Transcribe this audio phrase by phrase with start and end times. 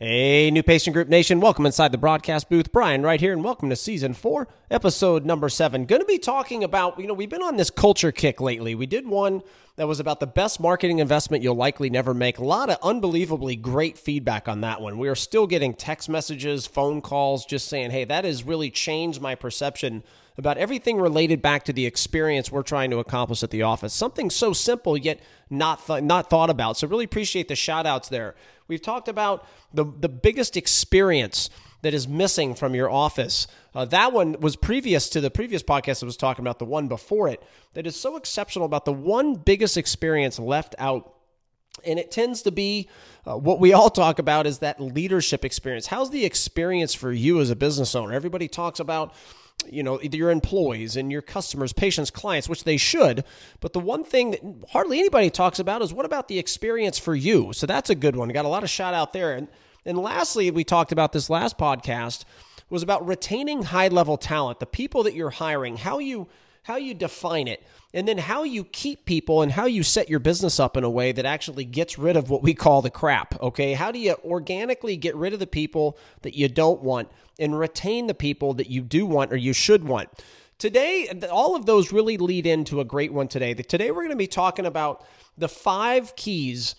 [0.00, 2.70] Hey, New Patient Group Nation, welcome inside the broadcast booth.
[2.70, 5.86] Brian right here, and welcome to season four, episode number seven.
[5.86, 8.76] Going to be talking about, you know, we've been on this culture kick lately.
[8.76, 9.42] We did one
[9.74, 12.38] that was about the best marketing investment you'll likely never make.
[12.38, 14.98] A lot of unbelievably great feedback on that one.
[14.98, 19.20] We are still getting text messages, phone calls, just saying, hey, that has really changed
[19.20, 20.04] my perception
[20.36, 23.92] about everything related back to the experience we're trying to accomplish at the office.
[23.92, 25.20] Something so simple yet
[25.50, 26.76] not th- not thought about.
[26.76, 28.36] So really appreciate the shout outs there.
[28.68, 31.50] We've talked about the the biggest experience
[31.82, 33.46] that is missing from your office.
[33.74, 36.88] Uh, that one was previous to the previous podcast I was talking about, the one
[36.88, 37.42] before it,
[37.74, 41.14] that is so exceptional about the one biggest experience left out.
[41.84, 42.88] And it tends to be
[43.24, 45.86] uh, what we all talk about is that leadership experience.
[45.86, 48.12] How's the experience for you as a business owner?
[48.12, 49.14] Everybody talks about
[49.70, 53.24] you know your employees and your customers patients clients which they should.
[53.60, 54.40] But the one thing that
[54.70, 57.52] hardly anybody talks about is what about the experience for you?
[57.52, 58.28] So that's a good one.
[58.30, 59.34] Got a lot of shout out there.
[59.34, 59.48] And
[59.84, 62.24] and lastly we talked about this last podcast
[62.70, 66.28] was about retaining high level talent the people that you're hiring how you
[66.62, 67.62] how you define it
[67.94, 70.90] and then how you keep people and how you set your business up in a
[70.90, 73.40] way that actually gets rid of what we call the crap.
[73.40, 73.72] Okay.
[73.72, 78.06] How do you organically get rid of the people that you don't want and retain
[78.06, 80.10] the people that you do want or you should want?
[80.58, 83.54] Today, all of those really lead into a great one today.
[83.54, 85.06] Today, we're going to be talking about
[85.38, 86.74] the five keys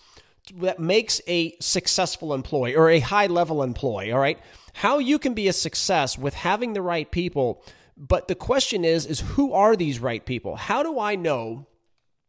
[0.60, 4.12] that makes a successful employee or a high level employee.
[4.12, 4.38] All right.
[4.74, 7.64] How you can be a success with having the right people
[8.00, 10.56] but the question is is who are these right people?
[10.56, 11.66] How do I know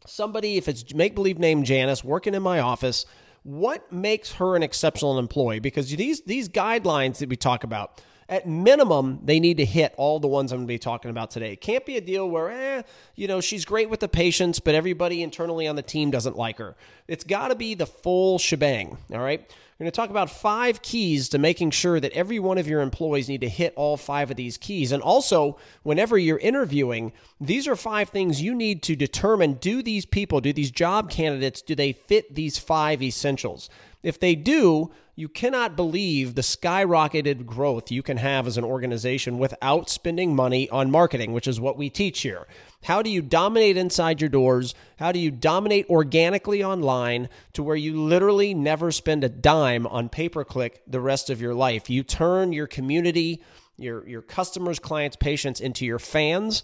[0.05, 3.05] somebody if it's make believe name Janice working in my office,
[3.43, 5.59] what makes her an exceptional employee?
[5.59, 10.19] Because these these guidelines that we talk about, at minimum, they need to hit all
[10.19, 11.51] the ones I'm going to be talking about today.
[11.51, 12.81] It can't be a deal where, eh,
[13.15, 16.57] you know, she's great with the patients, but everybody internally on the team doesn't like
[16.57, 16.77] her.
[17.09, 18.97] It's got to be the full shebang.
[19.13, 19.49] All right.
[19.81, 22.81] We're going to talk about five keys to making sure that every one of your
[22.81, 24.91] employees need to hit all five of these keys.
[24.91, 30.05] And also, whenever you're interviewing, these are five things you need to determine do these
[30.05, 33.71] people, do these job candidates, do they fit these five essentials?
[34.03, 39.37] If they do, you cannot believe the skyrocketed growth you can have as an organization
[39.37, 42.47] without spending money on marketing, which is what we teach here.
[42.85, 44.73] How do you dominate inside your doors?
[44.97, 50.09] How do you dominate organically online to where you literally never spend a dime on
[50.09, 51.87] pay per click the rest of your life?
[51.87, 53.43] You turn your community,
[53.77, 56.63] your, your customers, clients, patients into your fans,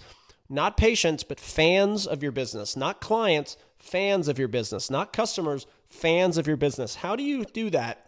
[0.50, 5.68] not patients, but fans of your business, not clients, fans of your business, not customers,
[5.86, 6.96] fans of your business.
[6.96, 8.07] How do you do that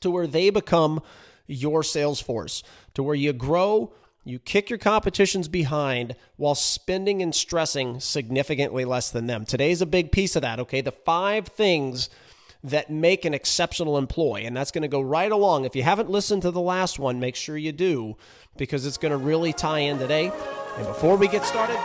[0.00, 1.00] to where they become
[1.46, 2.62] your sales force,
[2.94, 3.92] to where you grow,
[4.24, 9.44] you kick your competitions behind while spending and stressing significantly less than them.
[9.44, 10.80] Today's a big piece of that, okay?
[10.80, 12.10] The five things
[12.62, 14.44] that make an exceptional employee.
[14.44, 15.64] And that's going to go right along.
[15.64, 18.16] If you haven't listened to the last one, make sure you do
[18.56, 20.30] because it's going to really tie in today.
[20.76, 21.78] And before we get started,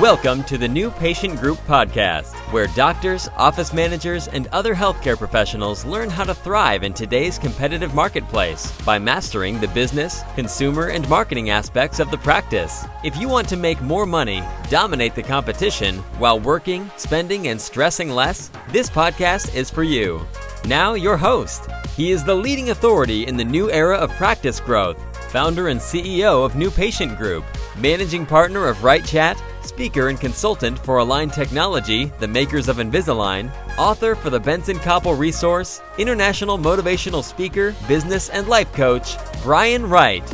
[0.00, 5.84] Welcome to the New Patient Group podcast, where doctors, office managers, and other healthcare professionals
[5.84, 11.50] learn how to thrive in today's competitive marketplace by mastering the business, consumer, and marketing
[11.50, 12.86] aspects of the practice.
[13.04, 18.08] If you want to make more money, dominate the competition while working, spending, and stressing
[18.08, 20.26] less, this podcast is for you.
[20.64, 21.68] Now, your host.
[21.94, 24.96] He is the leading authority in the new era of practice growth,
[25.30, 27.44] founder and CEO of New Patient Group,
[27.76, 33.50] managing partner of Right Chat speaker and consultant for Align Technology, the makers of Invisalign,
[33.76, 40.28] author for the Benson Koppel Resource, international motivational speaker, business and life coach, Brian Wright.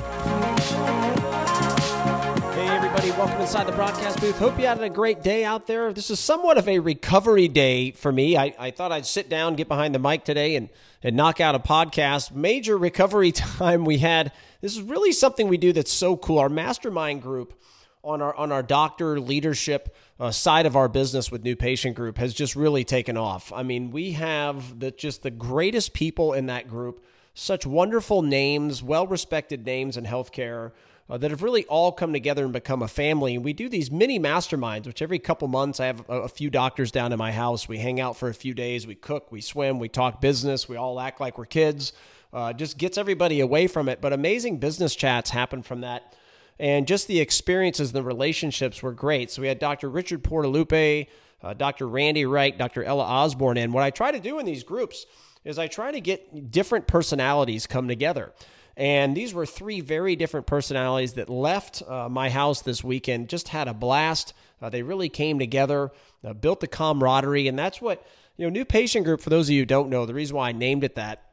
[2.55, 4.39] Hey, everybody, welcome inside the broadcast booth.
[4.39, 5.93] Hope you had a great day out there.
[5.93, 8.37] This is somewhat of a recovery day for me.
[8.37, 10.69] I, I thought I'd sit down, get behind the mic today, and,
[11.03, 12.33] and knock out a podcast.
[12.33, 14.33] Major recovery time we had.
[14.61, 16.39] This is really something we do that's so cool.
[16.39, 17.53] Our mastermind group
[18.07, 22.19] on our on our doctor leadership uh, side of our business with New Patient Group
[22.19, 23.53] has just really taken off.
[23.53, 27.05] I mean, we have the just the greatest people in that group,
[27.35, 30.73] such wonderful names, well respected names in healthcare.
[31.09, 33.37] Uh, that have really all come together and become a family.
[33.37, 36.51] And we do these mini masterminds, which every couple months I have a, a few
[36.51, 37.69] doctors down in my house.
[37.69, 40.75] We hang out for a few days, we cook, we swim, we talk business, we
[40.75, 41.93] all act like we're kids.
[42.33, 44.01] Uh, just gets everybody away from it.
[44.01, 46.13] But amazing business chats happen from that
[46.59, 49.31] and just the experiences, the relationships were great.
[49.31, 49.91] So we had Dr.
[49.91, 51.09] Richard Portalupe,
[51.43, 51.87] uh, Dr.
[51.87, 52.83] Randy Wright, Dr.
[52.83, 55.07] Ella Osborne and What I try to do in these groups
[55.45, 58.33] is I try to get different personalities come together.
[58.77, 63.49] And these were three very different personalities that left uh, my house this weekend, just
[63.49, 64.35] had a blast.
[64.61, 65.93] Uh, they really came together,
[66.25, 68.07] uh, built the camaraderie, and that's what,
[68.37, 70.51] you know, new patient group, for those of you who don't know, the reason why
[70.51, 71.26] I named it that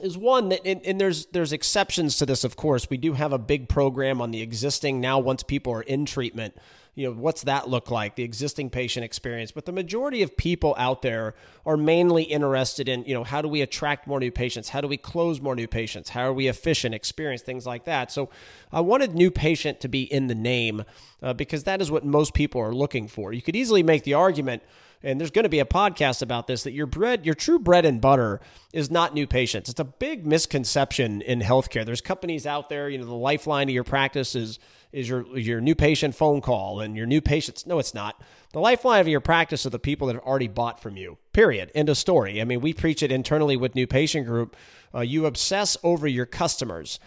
[0.00, 2.88] is one that and, and, there's there's exceptions to this of course.
[2.90, 6.54] We do have a big program on the existing now once people are in treatment
[6.94, 8.14] you know what's that look like?
[8.14, 9.50] The existing patient experience.
[9.50, 11.34] But the majority of people out there
[11.66, 14.68] are mainly interested in you know how do we attract more new patients?
[14.68, 16.10] How do we close more new patients?
[16.10, 16.94] How are we efficient?
[16.94, 18.12] Experience things like that.
[18.12, 18.30] So
[18.72, 20.84] i wanted new patient to be in the name
[21.22, 23.32] uh, because that is what most people are looking for.
[23.32, 24.62] You could easily make the argument
[25.04, 27.84] and there's going to be a podcast about this that your bread, your true bread
[27.84, 28.40] and butter
[28.72, 29.68] is not new patients.
[29.68, 31.84] It's a big misconception in healthcare.
[31.84, 34.58] There's companies out there, you know, the lifeline of your practice is
[34.92, 37.66] is your your new patient phone call and your new patients.
[37.66, 38.20] No, it's not.
[38.52, 41.18] The lifeline of your practice are the people that have already bought from you.
[41.32, 41.70] Period.
[41.74, 42.40] End of story.
[42.40, 44.56] I mean, we preach it internally with New Patient Group.
[44.94, 46.98] Uh, you obsess over your customers.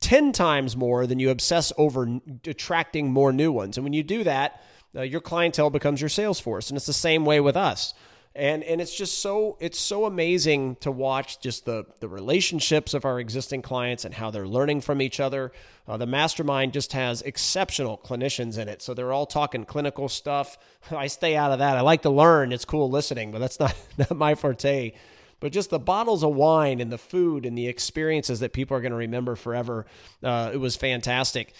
[0.00, 3.76] 10 times more than you obsess over attracting more new ones.
[3.76, 4.62] And when you do that,
[4.96, 6.70] uh, your clientele becomes your sales force.
[6.70, 7.94] And it's the same way with us
[8.36, 13.04] and and it's just so it's so amazing to watch just the the relationships of
[13.04, 15.52] our existing clients and how they're learning from each other.
[15.88, 20.58] Uh, the mastermind just has exceptional clinicians in it, so they're all talking clinical stuff.
[20.90, 21.76] I stay out of that.
[21.78, 24.92] I like to learn; it's cool listening, but that's not not my forte.
[25.38, 28.80] But just the bottles of wine and the food and the experiences that people are
[28.80, 29.84] going to remember forever.
[30.22, 31.52] Uh, it was fantastic.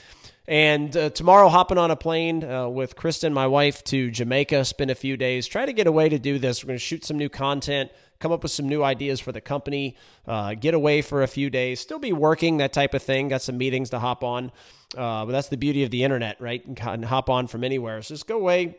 [0.48, 4.93] And uh, tomorrow, hopping on a plane uh, with Kristen, my wife, to Jamaica, spend
[4.93, 6.62] a few days, try to get away to do this.
[6.62, 7.90] We're going to shoot some new content,
[8.20, 11.50] come up with some new ideas for the company, uh, get away for a few
[11.50, 13.26] days, still be working, that type of thing.
[13.26, 14.52] Got some meetings to hop on.
[14.96, 16.64] Uh, but that's the beauty of the internet, right?
[16.64, 18.00] And, and hop on from anywhere.
[18.02, 18.76] So just go away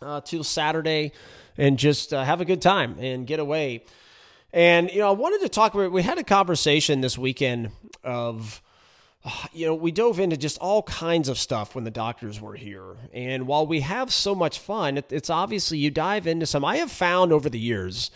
[0.00, 1.10] uh, till Saturday
[1.58, 3.84] and just uh, have a good time and get away.
[4.52, 7.72] And, you know, I wanted to talk about, we had a conversation this weekend
[8.04, 8.62] of,
[9.52, 12.96] you know, we dove into just all kinds of stuff when the doctors were here.
[13.12, 16.64] And while we have so much fun, it's obviously you dive into some.
[16.64, 18.10] I have found over the years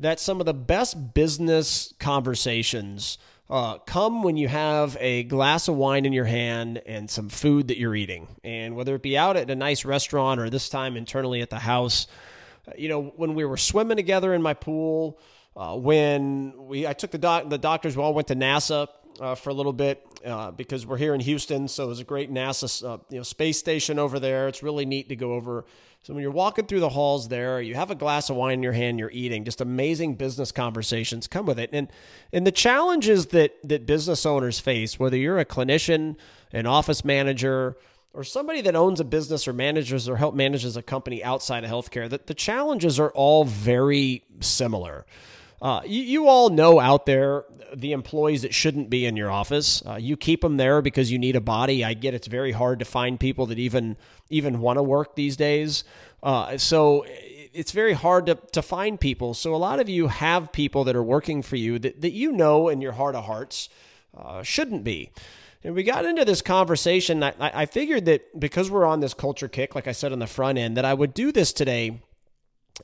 [0.00, 3.18] that some of the best business conversations
[3.50, 7.68] uh, come when you have a glass of wine in your hand and some food
[7.68, 8.28] that you're eating.
[8.44, 11.58] And whether it be out at a nice restaurant or this time internally at the
[11.58, 12.06] house,
[12.66, 15.18] uh, you know, when we were swimming together in my pool,
[15.56, 18.88] uh, when we I took the doc, the doctors we all went to NASA
[19.20, 21.68] uh, for a little bit uh, because we're here in Houston.
[21.68, 24.48] So there's a great NASA uh, you know space station over there.
[24.48, 25.64] It's really neat to go over.
[26.02, 28.62] So when you're walking through the halls there, you have a glass of wine in
[28.62, 29.44] your hand, you're eating.
[29.44, 31.88] Just amazing business conversations come with it, and
[32.32, 36.16] and the challenges that that business owners face, whether you're a clinician,
[36.52, 37.76] an office manager.
[38.14, 41.70] Or somebody that owns a business or manages or help manages a company outside of
[41.70, 45.06] healthcare, that the challenges are all very similar.
[45.60, 47.44] Uh, you, you, all know out there
[47.74, 49.82] the employees that shouldn't be in your office.
[49.84, 51.84] Uh, you keep them there because you need a body.
[51.84, 53.96] I get it's very hard to find people that even
[54.30, 55.82] even want to work these days.
[56.22, 57.04] Uh, so
[57.52, 59.34] it's very hard to, to find people.
[59.34, 62.30] So a lot of you have people that are working for you that, that you
[62.30, 63.68] know in your heart of hearts
[64.16, 65.10] uh, shouldn't be.
[65.64, 67.24] And we got into this conversation.
[67.24, 70.28] I, I figured that because we're on this culture kick, like I said on the
[70.28, 72.00] front end, that I would do this today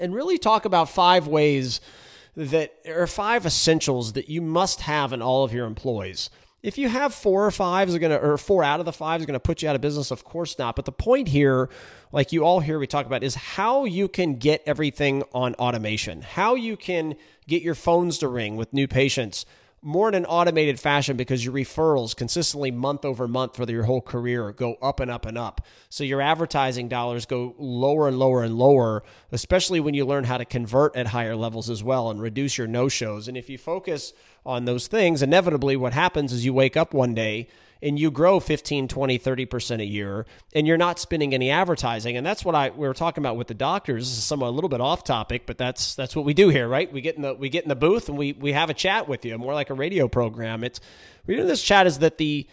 [0.01, 1.81] and really talk about five ways–
[2.37, 6.31] that are five essentials that you must have in all of your employees.
[6.63, 9.27] If you have four or five is to, or four out of the five is
[9.27, 10.77] to put you out of business, of course not.
[10.77, 11.69] But the point here,
[12.11, 16.23] like you all hear we talk about, is how you can get everything on automation,
[16.23, 19.45] how you can get your phones to ring with new patients
[19.85, 24.01] more in an automated fashion because your referrals consistently month over month for your whole
[24.01, 25.61] career go up and up and up.
[25.91, 30.39] So your advertising dollars go lower and lower and lower, especially when you learn how
[30.39, 33.29] to convert at higher levels as well and reduce your no shows.
[33.29, 34.15] And if you focus
[34.47, 37.49] on those things, inevitably what happens is you wake up one day
[37.83, 42.17] and you grow 15, 20, 30% a year and you're not spending any advertising.
[42.17, 44.09] And that's what I we were talking about with the doctors.
[44.09, 46.69] This is somewhat a little bit off topic, but that's that's what we do here,
[46.69, 46.93] right?
[46.93, 49.09] We get in the we get in the booth and we we have a chat
[49.09, 50.65] with you, more like a radio program.
[50.65, 50.81] It's
[51.27, 52.47] we do this chat is that the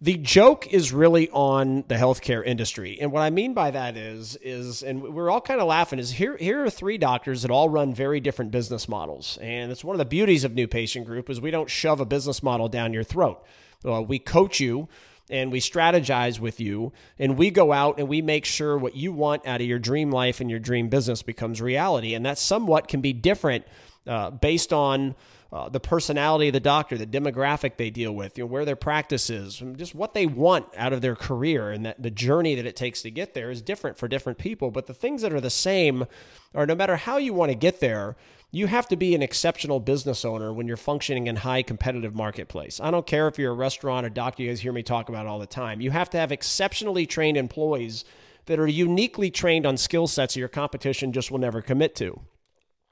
[0.00, 2.98] the joke is really on the healthcare industry.
[3.00, 6.12] And what I mean by that is, is, and we're all kind of laughing, is
[6.12, 9.38] here, here are three doctors that all run very different business models.
[9.42, 12.06] And it's one of the beauties of New Patient Group is we don't shove a
[12.06, 13.44] business model down your throat.
[13.84, 14.88] Uh, we coach you
[15.30, 19.12] and we strategize with you and we go out and we make sure what you
[19.12, 22.14] want out of your dream life and your dream business becomes reality.
[22.14, 23.64] And that somewhat can be different
[24.06, 25.14] uh, based on
[25.50, 28.76] uh, the personality of the doctor, the demographic they deal with, you know, where their
[28.76, 32.66] practice is, just what they want out of their career, and that the journey that
[32.66, 34.70] it takes to get there is different for different people.
[34.70, 36.06] But the things that are the same
[36.54, 38.16] are no matter how you want to get there,
[38.50, 42.78] you have to be an exceptional business owner when you're functioning in high competitive marketplace.
[42.78, 45.26] I don't care if you're a restaurant or doctor, you guys hear me talk about
[45.26, 45.80] all the time.
[45.80, 48.04] You have to have exceptionally trained employees
[48.46, 52.20] that are uniquely trained on skill sets your competition just will never commit to.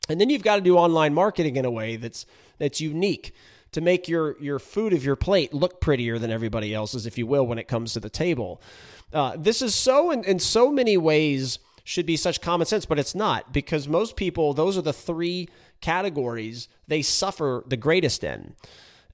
[0.09, 2.27] And then you've got to do online marketing in a way that's
[2.59, 3.35] that's unique
[3.73, 7.27] to make your your food of your plate look prettier than everybody else's, if you
[7.27, 8.61] will, when it comes to the table.
[9.13, 12.99] Uh, this is so in, in so many ways should be such common sense, but
[12.99, 15.49] it's not because most people those are the three
[15.81, 18.55] categories they suffer the greatest in.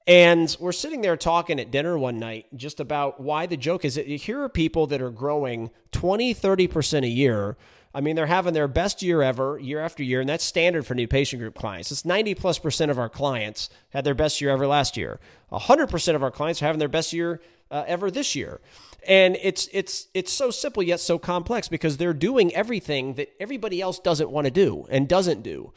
[0.05, 3.95] And we're sitting there talking at dinner one night just about why the joke is
[3.95, 7.55] that here are people that are growing 20, 30% a year
[7.93, 10.95] I mean, they're having their best year ever, year after year, and that's standard for
[10.95, 11.91] new patient group clients.
[11.91, 15.19] It's 90 plus percent of our clients had their best year ever last year.
[15.51, 18.61] 100% of our clients are having their best year uh, ever this year.
[19.05, 23.81] And it's it's it's so simple yet so complex because they're doing everything that everybody
[23.81, 25.73] else doesn't want to do and doesn't do.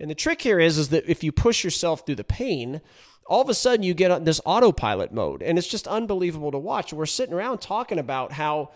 [0.00, 2.80] And the trick here is is that if you push yourself through the pain,
[3.26, 6.58] all of a sudden you get on this autopilot mode and it's just unbelievable to
[6.58, 6.92] watch.
[6.92, 8.70] We're sitting around talking about how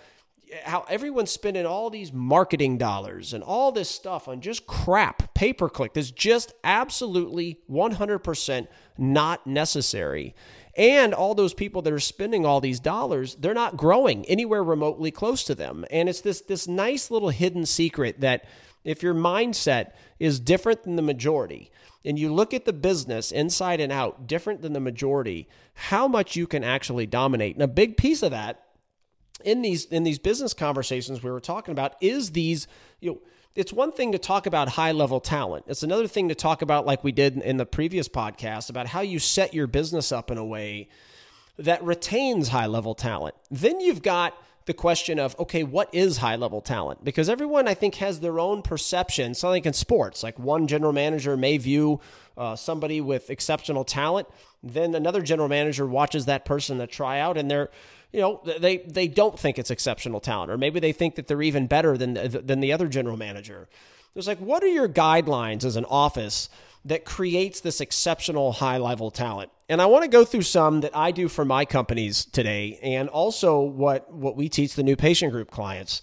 [0.65, 5.53] how everyone's spending all these marketing dollars and all this stuff on just crap, pay
[5.53, 10.35] per click that's just absolutely 100% not necessary.
[10.77, 15.11] And all those people that are spending all these dollars, they're not growing anywhere remotely
[15.11, 15.85] close to them.
[15.91, 18.45] And it's this this nice little hidden secret that
[18.85, 21.71] if your mindset is different than the majority
[22.05, 26.37] and you look at the business inside and out different than the majority, how much
[26.37, 27.57] you can actually dominate.
[27.57, 28.68] And a big piece of that
[29.45, 32.67] in these in these business conversations we were talking about is these
[33.01, 33.19] you know
[33.55, 35.65] it's one thing to talk about high level talent.
[35.67, 39.01] It's another thing to talk about like we did in the previous podcast about how
[39.01, 40.89] you set your business up in a way
[41.59, 43.35] that retains high level talent.
[43.51, 44.35] Then you've got
[44.67, 47.03] the question of okay what is high level talent?
[47.03, 50.93] Because everyone i think has their own perception so like in sports like one general
[50.93, 52.01] manager may view
[52.37, 54.29] uh, somebody with exceptional talent
[54.63, 57.71] then another general manager watches that person that try out and they're
[58.13, 61.43] you know they they don't think it's exceptional talent, or maybe they think that they're
[61.43, 63.69] even better than than the other general manager.
[64.15, 66.49] There's like, what are your guidelines as an office
[66.85, 69.51] that creates this exceptional high level talent?
[69.69, 73.09] And I want to go through some that I do for my companies today, and
[73.09, 76.03] also what what we teach the new patient group clients.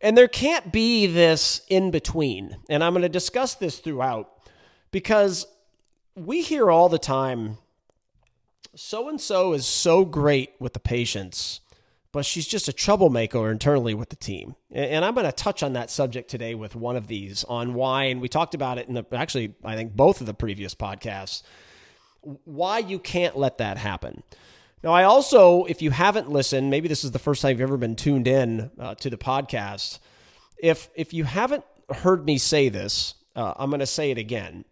[0.00, 2.58] And there can't be this in between.
[2.68, 4.30] And I'm going to discuss this throughout
[4.90, 5.46] because
[6.14, 7.56] we hear all the time
[8.76, 11.60] so and so is so great with the patients,
[12.12, 14.54] but she's just a troublemaker internally with the team.
[14.70, 18.04] And I'm going to touch on that subject today with one of these on why,
[18.04, 21.42] and we talked about it in the actually, I think both of the previous podcasts,
[22.44, 24.22] why you can't let that happen.
[24.82, 27.76] Now, I also, if you haven't listened, maybe this is the first time you've ever
[27.76, 29.98] been tuned in uh, to the podcast.
[30.58, 34.64] If if you haven't heard me say this, uh, I'm going to say it again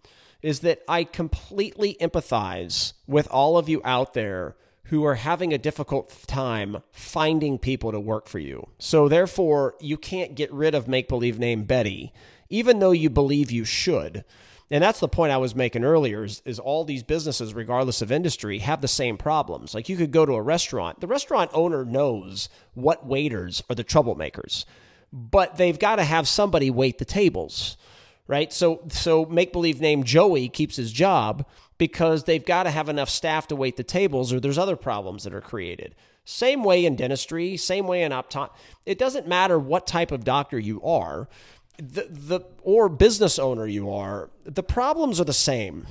[0.42, 4.56] is that I completely empathize with all of you out there
[4.86, 8.68] who are having a difficult time finding people to work for you.
[8.78, 12.12] So, therefore, you can't get rid of make believe name Betty,
[12.50, 14.24] even though you believe you should.
[14.70, 18.10] And that's the point I was making earlier is, is all these businesses, regardless of
[18.10, 19.74] industry, have the same problems.
[19.74, 23.84] Like you could go to a restaurant, the restaurant owner knows what waiters are the
[23.84, 24.64] troublemakers,
[25.12, 27.76] but they've got to have somebody wait the tables
[28.26, 28.52] right?
[28.52, 31.46] So so make believe name Joey keeps his job
[31.78, 35.24] because they've got to have enough staff to wait the tables or there's other problems
[35.24, 35.94] that are created.
[36.24, 38.50] Same way in dentistry, same way in optom.
[38.86, 41.28] It doesn't matter what type of doctor you are,
[41.78, 45.86] the the or business owner you are, the problems are the same.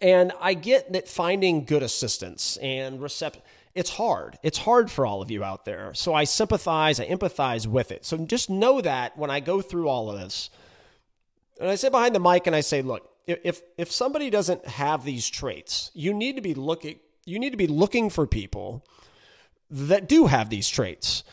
[0.00, 3.40] And I get that finding good assistants and recept
[3.74, 4.38] it's hard.
[4.42, 5.92] It's hard for all of you out there.
[5.94, 8.04] So I sympathize, I empathize with it.
[8.04, 10.48] So just know that when I go through all of this,
[11.60, 15.04] and I sit behind the mic and I say, look, if if somebody doesn't have
[15.04, 18.84] these traits, you need to be looking you need to be looking for people
[19.70, 21.24] that do have these traits.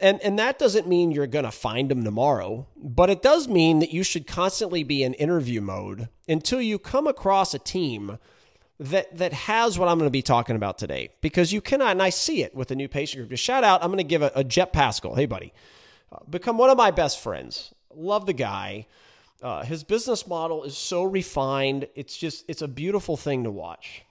[0.00, 3.78] And and that doesn't mean you're going to find them tomorrow, but it does mean
[3.78, 8.18] that you should constantly be in interview mode until you come across a team
[8.80, 11.10] that that has what I'm going to be talking about today.
[11.20, 13.30] Because you cannot, and I see it with the new patient group.
[13.30, 15.14] Just shout out, I'm going to give a, a Jep Paschal.
[15.14, 15.52] Hey, buddy,
[16.10, 17.72] uh, become one of my best friends.
[17.94, 18.86] Love the guy.
[19.44, 21.86] Uh, his business model is so refined.
[21.94, 24.04] It's just, it's a beautiful thing to watch.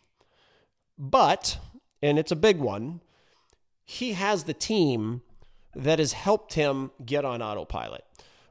[0.98, 1.58] But,
[2.04, 3.02] and it's a big one,
[3.84, 5.24] he has the team
[5.76, 8.04] that has helped him get on autopilot.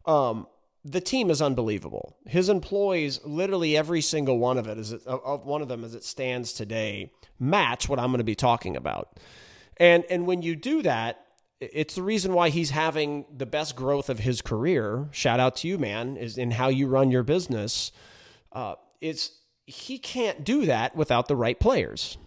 [0.06, 0.48] Um,
[0.84, 2.16] the team is unbelievable.
[2.26, 6.02] His employees, literally every single one of it, is of one of them as it
[6.02, 9.20] stands today, match what I'm going to be talking about.
[9.76, 11.21] And and when you do that,
[11.72, 15.08] it's the reason why he's having the best growth of his career.
[15.12, 17.92] Shout out to you, man, is in how you run your business.
[18.50, 19.30] Uh, it's
[19.64, 22.18] he can't do that without the right players.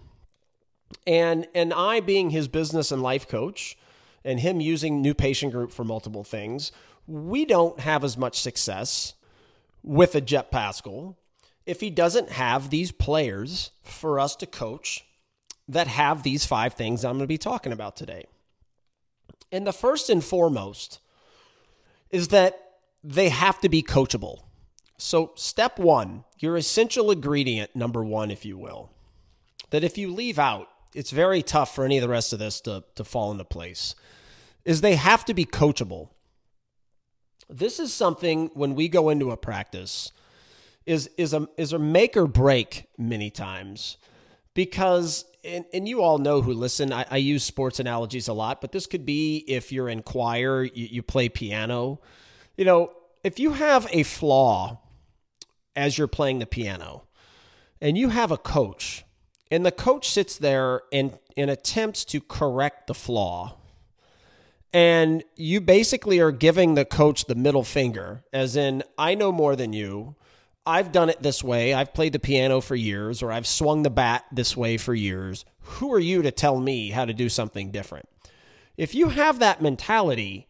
[1.05, 3.77] And and I being his business and life coach
[4.23, 6.71] and him using new patient group for multiple things,
[7.05, 9.15] we don't have as much success
[9.83, 11.17] with a Jep Paschal
[11.65, 15.05] if he doesn't have these players for us to coach
[15.67, 18.25] that have these five things I'm going to be talking about today.
[19.51, 20.99] And the first and foremost
[22.09, 24.43] is that they have to be coachable.
[24.97, 28.91] So, step one, your essential ingredient, number one, if you will,
[29.69, 32.61] that if you leave out, it's very tough for any of the rest of this
[32.61, 33.95] to, to fall into place,
[34.63, 36.09] is they have to be coachable.
[37.49, 40.11] This is something when we go into a practice
[40.85, 43.97] is is a is a make or break many times
[44.55, 48.61] because and, and you all know who listen I, I, use sports analogies a lot
[48.61, 52.01] but this could be if you're in choir you, you play piano.
[52.57, 52.91] You know
[53.23, 54.79] if you have a flaw
[55.75, 57.03] as you're playing the piano
[57.79, 59.05] and you have a coach
[59.51, 63.57] and the coach sits there and, and attempts to correct the flaw
[64.73, 69.55] and you basically are giving the coach the middle finger as in i know more
[69.55, 70.15] than you
[70.67, 71.73] I've done it this way.
[71.73, 75.45] I've played the piano for years, or I've swung the bat this way for years.
[75.61, 78.09] Who are you to tell me how to do something different?
[78.75, 80.47] If you have that mentality,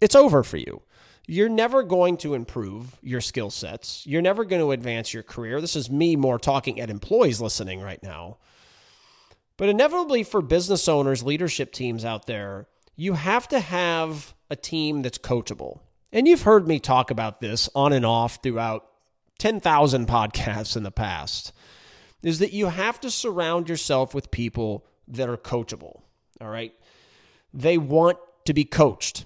[0.00, 0.82] it's over for you.
[1.26, 4.06] You're never going to improve your skill sets.
[4.06, 5.60] You're never going to advance your career.
[5.60, 8.38] This is me more talking at employees listening right now.
[9.58, 15.02] But inevitably, for business owners, leadership teams out there, you have to have a team
[15.02, 15.80] that's coachable
[16.12, 18.86] and you've heard me talk about this on and off throughout
[19.38, 21.52] 10,000 podcasts in the past,
[22.22, 26.02] is that you have to surround yourself with people that are coachable.
[26.40, 26.72] All right.
[27.52, 29.24] They want to be coached.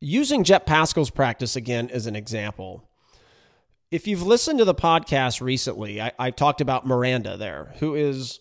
[0.00, 2.88] Using Jep Paschal's practice again as an example,
[3.90, 8.40] if you've listened to the podcast recently, I, I talked about Miranda there, who is,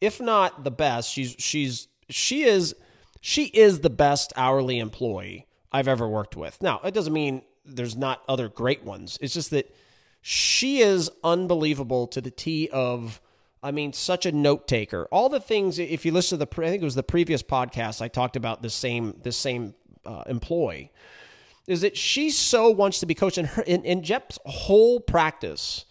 [0.00, 2.74] if not the best, she's she's she is
[3.20, 6.62] she is the best hourly employee I've ever worked with.
[6.62, 9.18] Now, it doesn't mean there's not other great ones.
[9.20, 9.74] It's just that
[10.22, 13.20] she is unbelievable to the T of,
[13.60, 15.08] I mean, such a note taker.
[15.10, 18.00] All the things, if you listen to the, I think it was the previous podcast,
[18.00, 19.74] I talked about the same, the same
[20.06, 20.92] uh, employee,
[21.66, 25.86] is that she so wants to be coached, and her, in, in Jep's whole practice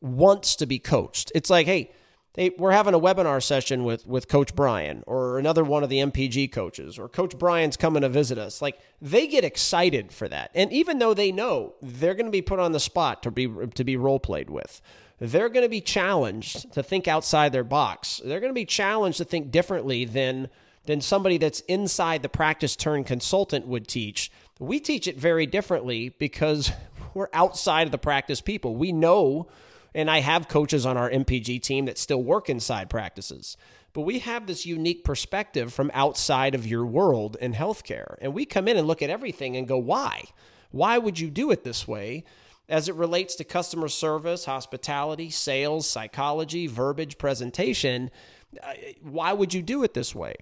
[0.00, 1.30] wants to be coached.
[1.32, 1.92] It's like, hey,
[2.34, 5.98] they, we're having a webinar session with with Coach Brian or another one of the
[5.98, 8.62] NPG coaches, or Coach Brian's coming to visit us.
[8.62, 12.42] Like they get excited for that, and even though they know they're going to be
[12.42, 14.80] put on the spot to be to be role played with,
[15.18, 18.20] they're going to be challenged to think outside their box.
[18.24, 20.48] They're going to be challenged to think differently than
[20.86, 24.32] than somebody that's inside the practice turn consultant would teach.
[24.58, 26.72] We teach it very differently because
[27.14, 28.74] we're outside of the practice people.
[28.74, 29.48] We know
[29.94, 33.56] and I have coaches on our NPG team that still work inside practices.
[33.92, 38.16] But we have this unique perspective from outside of your world in healthcare.
[38.22, 40.24] And we come in and look at everything and go, why?
[40.70, 42.24] Why would you do it this way?
[42.68, 48.10] As it relates to customer service, hospitality, sales, psychology, verbiage, presentation,
[48.62, 50.36] uh, why would you do it this way?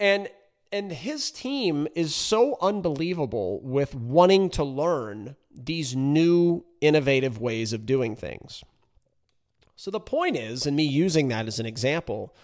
[0.00, 0.28] And
[0.72, 7.86] and his team is so unbelievable with wanting to learn these new innovative ways of
[7.86, 8.62] doing things.
[9.76, 12.34] So the point is, and me using that as an example,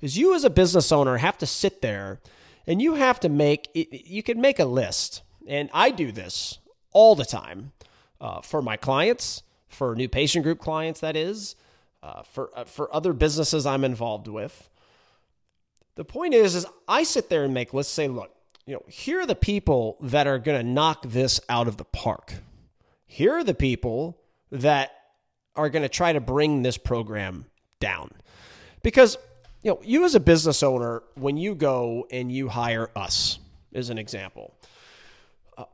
[0.00, 2.20] is you as a business owner have to sit there
[2.66, 5.22] and you have to make you can make a list.
[5.46, 6.58] And I do this
[6.92, 7.72] all the time
[8.20, 11.54] uh, for my clients, for new patient group clients, that is,
[12.02, 14.68] uh, for uh, for other businesses I'm involved with.
[15.94, 17.92] The point is, is I sit there and make lists.
[17.92, 18.30] Say, look,
[18.66, 21.84] you know, here are the people that are going to knock this out of the
[21.84, 22.34] park.
[23.06, 24.18] Here are the people
[24.50, 24.92] that
[25.54, 27.46] are going to try to bring this program
[27.80, 28.10] down,
[28.82, 29.16] because
[29.62, 33.38] you know, you as a business owner, when you go and you hire us,
[33.74, 34.54] as an example,
[35.58, 35.64] uh,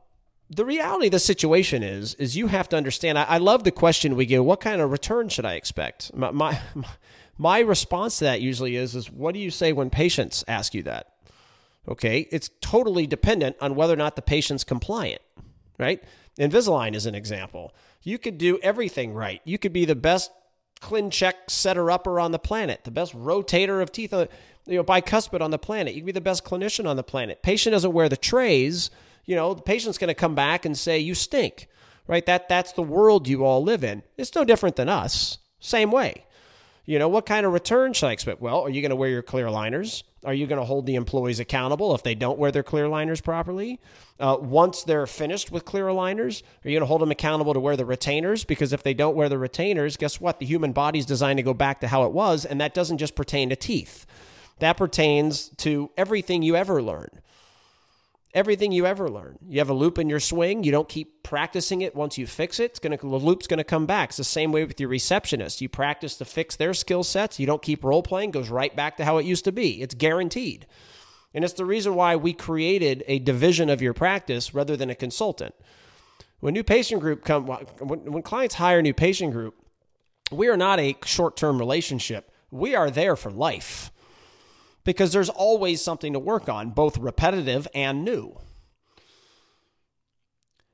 [0.49, 3.19] the reality of the situation is, is you have to understand.
[3.19, 6.11] I, I, love the question we get: What kind of return should I expect?
[6.15, 6.59] My, my,
[7.37, 10.83] my response to that usually is, is what do you say when patients ask you
[10.83, 11.13] that?
[11.87, 15.21] Okay, it's totally dependent on whether or not the patient's compliant,
[15.77, 16.01] right?
[16.39, 17.73] Invisalign is an example.
[18.01, 19.41] You could do everything right.
[19.43, 20.31] You could be the best
[20.81, 24.27] ClinCheck setter upper on the planet, the best rotator of teeth, uh,
[24.65, 25.93] you know, bicuspid on the planet.
[25.93, 27.41] You could be the best clinician on the planet.
[27.41, 28.89] Patient doesn't wear the trays.
[29.25, 31.67] you know, the patient's going to come back and say, you stink,
[32.07, 32.25] right?
[32.25, 34.03] That, that's the world you all live in.
[34.17, 35.37] It's no different than us.
[35.59, 36.25] Same way.
[36.85, 38.41] You know, what kind of return should I expect?
[38.41, 40.03] Well, are you going to wear your clear aligners?
[40.25, 43.23] Are you going to hold the employees accountable if they don't wear their clear aligners
[43.23, 43.79] properly?
[44.19, 47.59] Uh, once they're finished with clear aligners, are you going to hold them accountable to
[47.59, 48.43] wear the retainers?
[48.43, 50.39] Because if they don't wear the retainers, guess what?
[50.39, 53.15] The human body's designed to go back to how it was, and that doesn't just
[53.15, 54.05] pertain to teeth.
[54.59, 57.09] That pertains to everything you ever learn
[58.33, 59.37] everything you ever learn.
[59.47, 62.59] You have a loop in your swing, you don't keep practicing it once you fix
[62.59, 64.09] it, it's going to the loop's going to come back.
[64.09, 65.61] It's the same way with your receptionist.
[65.61, 68.97] You practice to fix their skill sets, you don't keep role playing, goes right back
[68.97, 69.81] to how it used to be.
[69.81, 70.65] It's guaranteed.
[71.33, 74.95] And it's the reason why we created a division of your practice rather than a
[74.95, 75.55] consultant.
[76.39, 79.55] When new patient group come when, when clients hire new patient group,
[80.31, 82.31] we are not a short-term relationship.
[82.51, 83.92] We are there for life
[84.83, 88.37] because there's always something to work on, both repetitive and new.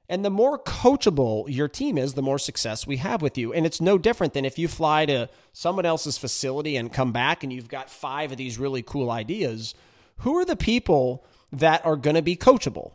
[0.09, 3.53] And the more coachable your team is, the more success we have with you.
[3.53, 7.43] And it's no different than if you fly to someone else's facility and come back
[7.43, 9.75] and you've got five of these really cool ideas.
[10.17, 12.93] Who are the people that are going to be coachable?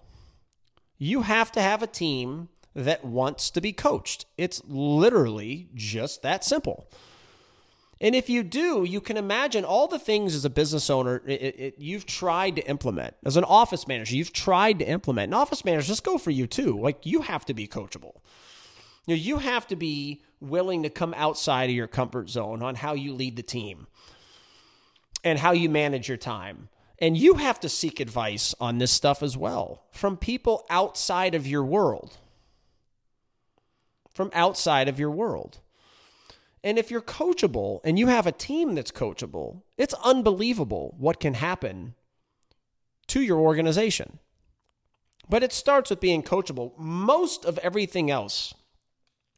[0.99, 4.27] You have to have a team that wants to be coached.
[4.37, 6.89] It's literally just that simple.
[8.05, 11.31] And if you do, you can imagine all the things as a business owner it,
[11.33, 13.15] it, you've tried to implement.
[13.25, 15.29] As an office manager, you've tried to implement.
[15.29, 16.79] And office managers, just go for you too.
[16.79, 18.17] Like you have to be coachable.
[19.07, 22.75] You, know, you have to be willing to come outside of your comfort zone on
[22.75, 23.87] how you lead the team
[25.25, 26.69] and how you manage your time.
[26.99, 31.47] And you have to seek advice on this stuff as well from people outside of
[31.47, 32.19] your world.
[34.13, 35.61] From outside of your world.
[36.65, 41.35] And if you're coachable and you have a team that's coachable, it's unbelievable what can
[41.35, 41.95] happen
[43.09, 44.19] to your organization.
[45.29, 46.73] But it starts with being coachable.
[46.79, 48.55] Most of everything else,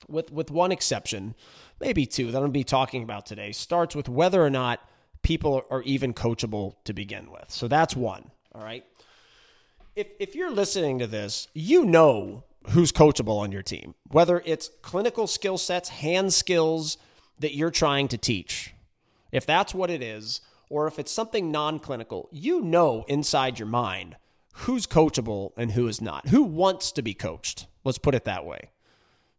[0.09, 1.35] with, with one exception,
[1.81, 4.81] maybe two that I'm going to be talking about today, starts with whether or not
[5.23, 7.47] people are even coachable to begin with.
[7.49, 8.31] So that's one.
[8.55, 8.85] All right.
[9.97, 14.71] If, if you're listening to this, you know who's coachable on your team, whether it's
[14.83, 16.99] clinical skill sets, hand skills,
[17.39, 18.75] that you're trying to teach,
[19.33, 23.69] if that's what it is, or if it's something non clinical, you know inside your
[23.69, 24.17] mind
[24.61, 27.67] who's coachable and who is not, who wants to be coached.
[27.85, 28.71] Let's put it that way.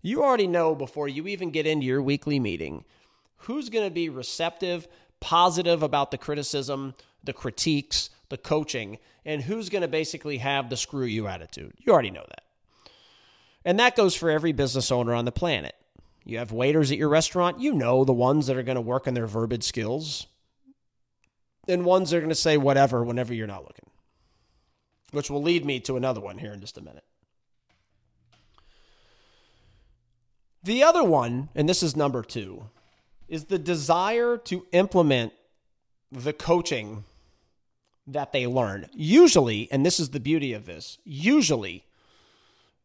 [0.01, 2.85] You already know before you even get into your weekly meeting
[3.41, 4.87] who's going to be receptive,
[5.19, 10.77] positive about the criticism, the critiques, the coaching, and who's going to basically have the
[10.77, 11.73] screw you attitude.
[11.79, 12.43] You already know that.
[13.65, 15.75] And that goes for every business owner on the planet.
[16.27, 19.07] You have waiters at your restaurant, you know the ones that are going to work
[19.07, 20.27] on their verbiage skills,
[21.69, 23.89] and ones that are going to say whatever whenever you're not looking.
[25.11, 27.05] Which will lead me to another one here in just a minute.
[30.61, 32.65] The other one, and this is number two,
[33.29, 35.31] is the desire to implement
[36.11, 37.05] the coaching
[38.05, 38.89] that they learn.
[38.91, 41.85] Usually, and this is the beauty of this, usually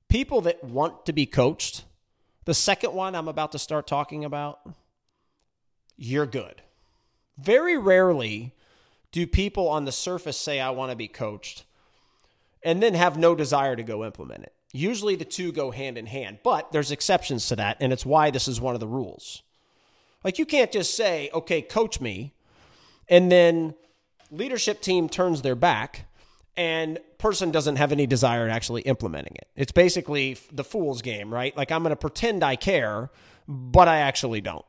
[0.09, 1.83] people that want to be coached
[2.45, 4.61] the second one I'm about to start talking about,
[5.97, 6.63] you're good.
[7.39, 8.55] Very rarely
[9.13, 11.65] do people on the surface say, I want to be coached,
[12.63, 14.53] and then have no desire to go implement it.
[14.73, 18.31] Usually the two go hand in hand, but there's exceptions to that, and it's why
[18.31, 19.43] this is one of the rules.
[20.25, 22.33] Like you can't just say, okay, coach me,
[23.09, 23.75] and then
[24.31, 26.07] leadership team turns their back
[26.57, 29.49] and person doesn't have any desire in actually implementing it.
[29.57, 31.57] It's basically the fool's game, right?
[31.57, 33.11] Like I'm going to pretend I care,
[33.49, 34.65] but I actually don't.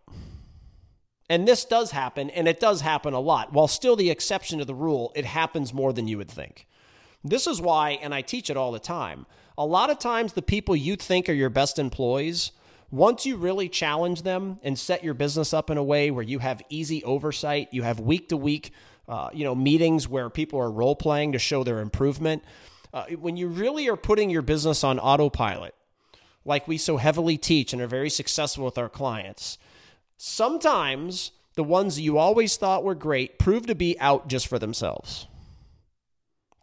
[1.30, 3.54] And this does happen, and it does happen a lot.
[3.54, 6.68] While still the exception to the rule, it happens more than you would think.
[7.24, 9.26] This is why, and I teach it all the time,
[9.58, 12.52] a lot of times the people you think are your best employees,
[12.92, 16.40] once you really challenge them and set your business up in a way where you
[16.40, 18.72] have easy oversight, you have week to week
[19.08, 22.44] uh, you know, meetings where people are role playing to show their improvement.
[22.94, 25.74] Uh, when you really are putting your business on autopilot,
[26.46, 29.58] like we so heavily teach and are very successful with our clients,
[30.18, 35.28] sometimes the ones you always thought were great prove to be out just for themselves.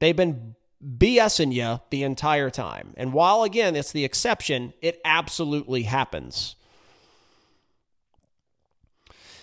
[0.00, 2.94] They've been BSing you the entire time.
[2.96, 6.56] And while, again, it's the exception, it absolutely happens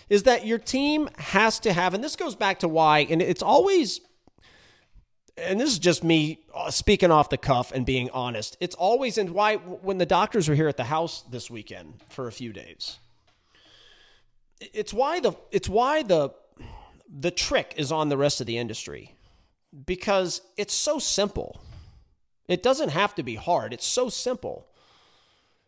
[0.08, 3.42] is that your team has to have, and this goes back to why, and it's
[3.42, 4.00] always,
[5.36, 8.56] and this is just me uh, speaking off the cuff and being honest.
[8.60, 12.26] It's always, and why, when the doctors were here at the house this weekend for
[12.26, 12.98] a few days,
[14.60, 16.30] it's why the, it's why the,
[17.08, 19.14] the trick is on the rest of the industry
[19.86, 21.60] because it's so simple.
[22.46, 23.72] It doesn't have to be hard.
[23.72, 24.66] It's so simple.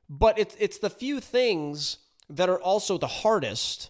[0.08, 1.98] But it's it's the few things
[2.28, 3.89] that are also the hardest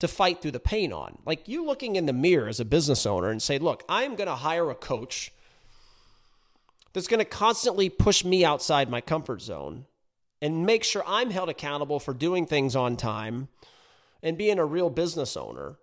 [0.00, 1.18] to fight through the pain on.
[1.26, 4.28] Like you looking in the mirror as a business owner and say, "Look, I'm going
[4.28, 5.32] to hire a coach
[6.92, 9.86] that's going to constantly push me outside my comfort zone
[10.40, 13.48] and make sure I'm held accountable for doing things on time
[14.22, 15.78] and being a real business owner."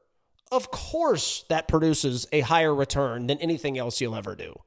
[0.52, 4.62] Of course, that produces a higher return than anything else you'll ever do.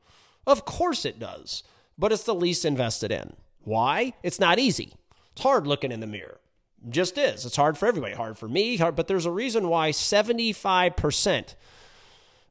[0.47, 1.63] Of course it does,
[1.97, 3.35] but it's the least invested in.
[3.63, 4.15] Why?
[4.23, 4.95] It's not easy.
[5.33, 6.41] It's hard looking in the mirror.
[6.89, 7.45] Just is.
[7.45, 8.15] It's hard for everybody.
[8.15, 11.55] Hard for me, hard, but there's a reason why 75%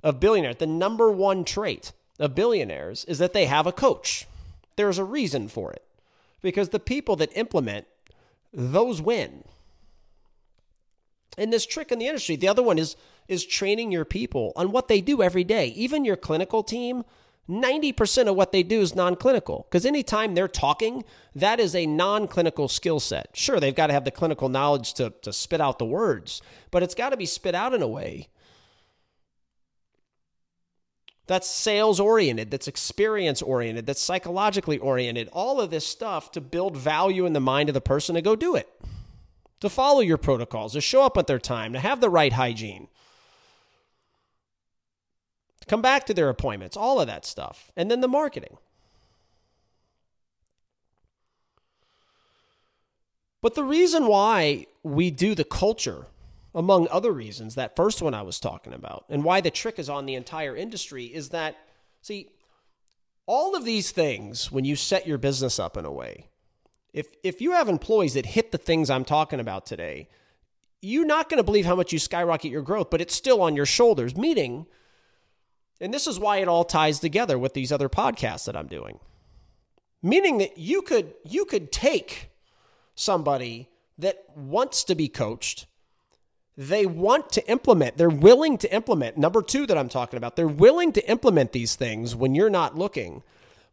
[0.04, 4.26] of billionaires, the number one trait of billionaires is that they have a coach.
[4.76, 5.84] There's a reason for it.
[6.42, 7.88] Because the people that implement
[8.54, 9.44] those win.
[11.38, 12.96] And this trick in the industry, the other one is
[13.28, 15.68] is training your people on what they do every day.
[15.68, 17.04] Even your clinical team,
[17.50, 22.68] 90% of what they do is non-clinical because anytime they're talking, that is a non-clinical
[22.68, 23.30] skill set.
[23.34, 26.84] Sure, they've got to have the clinical knowledge to, to spit out the words, but
[26.84, 28.28] it's got to be spit out in a way
[31.28, 36.76] that's sales oriented, that's experience oriented, that's psychologically oriented, all of this stuff to build
[36.76, 38.70] value in the mind of the person to go do it,
[39.60, 42.88] to follow your protocols, to show up at their time, to have the right hygiene,
[45.68, 47.72] come back to their appointments, all of that stuff.
[47.76, 48.58] And then the marketing.
[53.42, 56.08] But the reason why we do the culture
[56.56, 59.90] among other reasons, that first one I was talking about, and why the trick is
[59.90, 61.56] on the entire industry is that,
[62.02, 62.30] see,
[63.28, 66.28] all of these things, when you set your business up in a way,
[66.94, 70.10] if, if you have employees that hit the things I'm talking about today,
[70.82, 73.56] you're not going to believe how much you skyrocket your growth, but it's still on
[73.56, 74.16] your shoulders.
[74.16, 74.66] Meaning,
[75.80, 79.00] and this is why it all ties together with these other podcasts that I'm doing.
[80.02, 82.30] Meaning that you could you could take
[82.96, 85.66] somebody that wants to be coached
[86.58, 89.16] they want to implement, they're willing to implement.
[89.16, 92.76] Number two, that I'm talking about, they're willing to implement these things when you're not
[92.76, 93.22] looking.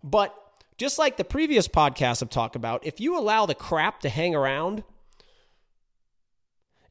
[0.02, 0.34] But
[0.76, 4.34] just like the previous podcast I've talked about, if you allow the crap to hang
[4.34, 4.84] around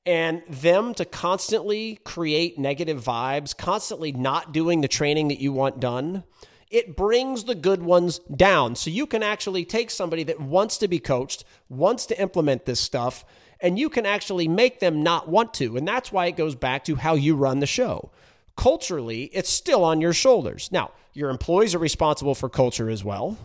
[0.05, 5.79] and them to constantly create negative vibes, constantly not doing the training that you want
[5.79, 6.23] done,
[6.69, 8.75] it brings the good ones down.
[8.75, 12.79] So you can actually take somebody that wants to be coached, wants to implement this
[12.79, 13.23] stuff,
[13.59, 15.77] and you can actually make them not want to.
[15.77, 18.11] And that's why it goes back to how you run the show.
[18.57, 20.69] Culturally, it's still on your shoulders.
[20.71, 23.37] Now, your employees are responsible for culture as well.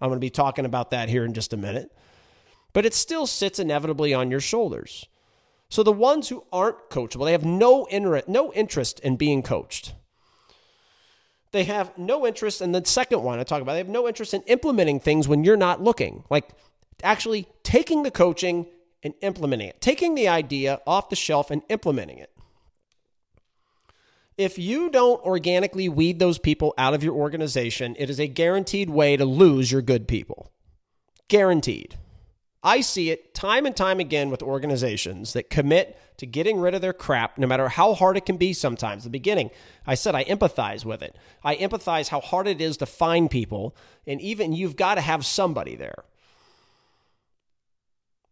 [0.00, 1.90] I'm going to be talking about that here in just a minute.
[2.72, 5.06] But it still sits inevitably on your shoulders.
[5.68, 7.86] So the ones who aren't coachable, they have no,
[8.28, 9.94] no interest in being coached.
[11.52, 13.72] They have no interest in the second one I talk about.
[13.72, 16.24] They have no interest in implementing things when you're not looking.
[16.30, 16.50] Like
[17.02, 18.66] actually taking the coaching
[19.02, 22.30] and implementing it, taking the idea off the shelf and implementing it.
[24.36, 28.90] If you don't organically weed those people out of your organization, it is a guaranteed
[28.90, 30.52] way to lose your good people.
[31.28, 31.96] Guaranteed.
[32.62, 36.80] I see it time and time again with organizations that commit to getting rid of
[36.80, 39.04] their crap, no matter how hard it can be sometimes.
[39.04, 39.50] The beginning,
[39.86, 41.16] I said I empathize with it.
[41.44, 45.24] I empathize how hard it is to find people, and even you've got to have
[45.24, 46.04] somebody there.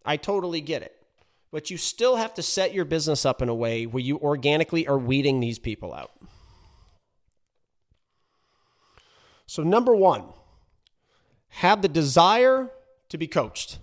[0.04, 0.96] I totally get it.
[1.50, 4.88] But you still have to set your business up in a way where you organically
[4.88, 6.10] are weeding these people out.
[9.46, 10.24] So, number one,
[11.48, 12.72] have the desire
[13.08, 13.78] to be coached.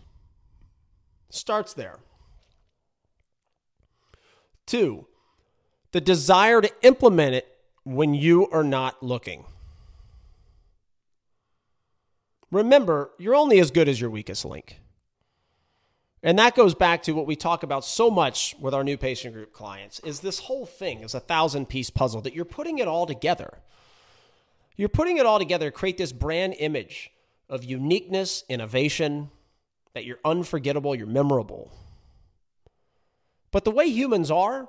[1.32, 2.00] Starts there.
[4.66, 5.08] Two,
[5.92, 7.48] the desire to implement it
[7.84, 9.46] when you are not looking.
[12.52, 14.80] Remember, you're only as good as your weakest link.
[16.24, 19.34] And that goes back to what we talk about so much with our new patient
[19.34, 22.88] group clients is this whole thing is a thousand piece puzzle that you're putting it
[22.88, 23.58] all together.
[24.78, 27.12] You're putting it all together to create this brand image
[27.50, 29.32] of uniqueness, innovation,
[29.94, 31.72] that you're unforgettable, you're memorable.
[33.52, 34.60] But the way humans are,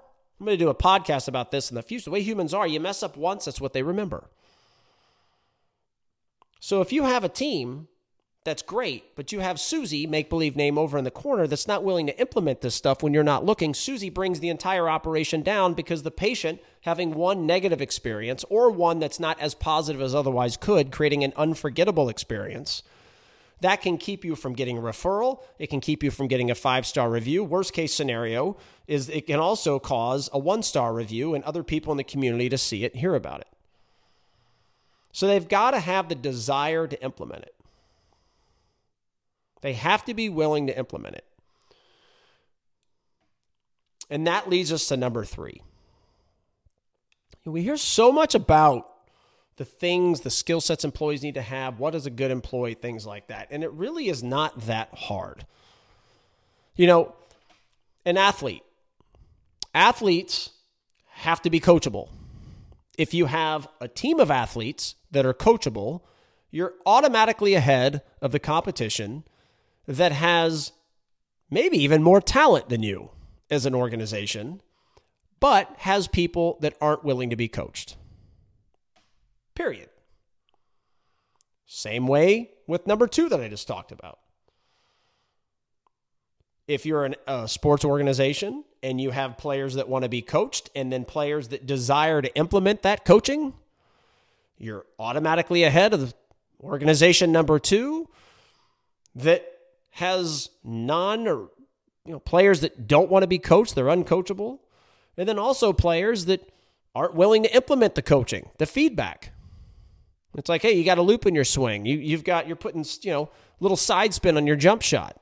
[0.40, 2.04] I'm going to do a podcast about this in the future.
[2.04, 4.28] The way humans are, you mess up once, that's what they remember.
[6.60, 7.88] So if you have a team
[8.44, 9.14] that's great.
[9.14, 12.18] But you have Susie, make believe name over in the corner, that's not willing to
[12.18, 13.72] implement this stuff when you're not looking.
[13.72, 18.98] Susie brings the entire operation down because the patient, having one negative experience or one
[18.98, 22.82] that's not as positive as otherwise could, creating an unforgettable experience.
[23.62, 25.40] That can keep you from getting a referral.
[25.56, 27.44] It can keep you from getting a five star review.
[27.44, 28.56] Worst case scenario
[28.88, 32.48] is it can also cause a one star review and other people in the community
[32.48, 33.46] to see it and hear about it.
[35.12, 37.54] So they've got to have the desire to implement it.
[39.60, 41.24] They have to be willing to implement it.
[44.10, 45.62] And that leads us to number three.
[47.44, 48.91] We hear so much about
[49.56, 53.06] the things, the skill sets employees need to have, what is a good employee, things
[53.06, 53.48] like that.
[53.50, 55.46] And it really is not that hard.
[56.74, 57.14] You know,
[58.04, 58.62] an athlete,
[59.74, 60.50] athletes
[61.10, 62.08] have to be coachable.
[62.96, 66.00] If you have a team of athletes that are coachable,
[66.50, 69.24] you're automatically ahead of the competition
[69.86, 70.72] that has
[71.50, 73.10] maybe even more talent than you
[73.50, 74.60] as an organization,
[75.40, 77.96] but has people that aren't willing to be coached.
[79.62, 79.90] Period.
[81.66, 84.18] Same way with number two that I just talked about.
[86.66, 90.68] If you're an, a sports organization and you have players that want to be coached
[90.74, 93.54] and then players that desire to implement that coaching,
[94.58, 96.14] you're automatically ahead of the
[96.60, 98.08] organization number two
[99.14, 99.46] that
[99.90, 101.50] has non or
[102.04, 104.58] you know players that don't want to be coached, they're uncoachable,
[105.16, 106.50] and then also players that
[106.96, 109.31] aren't willing to implement the coaching, the feedback.
[110.36, 111.84] It's like, hey, you got a loop in your swing.
[111.84, 115.18] You you've got you're putting you know little side spin on your jump shot.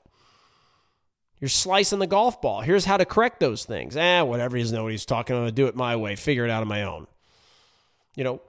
[1.40, 2.60] You're slicing the golf ball.
[2.60, 3.96] Here's how to correct those things.
[3.96, 4.56] Eh, whatever.
[4.56, 5.34] he's know what he's talking.
[5.34, 6.16] I'm gonna do it my way.
[6.16, 7.06] Figure it out on my own.
[8.14, 8.42] You know,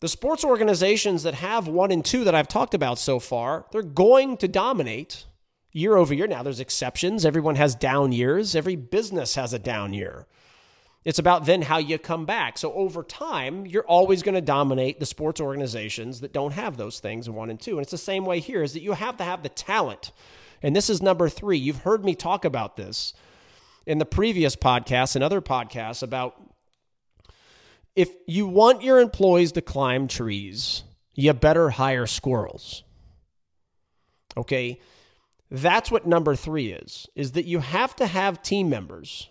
[0.00, 3.82] the sports organizations that have one and two that I've talked about so far, they're
[3.82, 5.26] going to dominate
[5.72, 6.26] year over year.
[6.26, 7.24] Now, there's exceptions.
[7.24, 8.56] Everyone has down years.
[8.56, 10.26] Every business has a down year.
[11.04, 12.58] It's about then how you come back.
[12.58, 17.00] So over time, you're always going to dominate the sports organizations that don't have those
[17.00, 17.72] things in one and two.
[17.72, 20.12] And it's the same way here is that you have to have the talent.
[20.62, 21.56] And this is number three.
[21.56, 23.14] You've heard me talk about this
[23.86, 26.40] in the previous podcasts and other podcasts about
[27.96, 30.84] if you want your employees to climb trees,
[31.14, 32.84] you better hire squirrels.
[34.36, 34.80] Okay?
[35.50, 37.08] That's what number 3 is.
[37.16, 39.28] Is that you have to have team members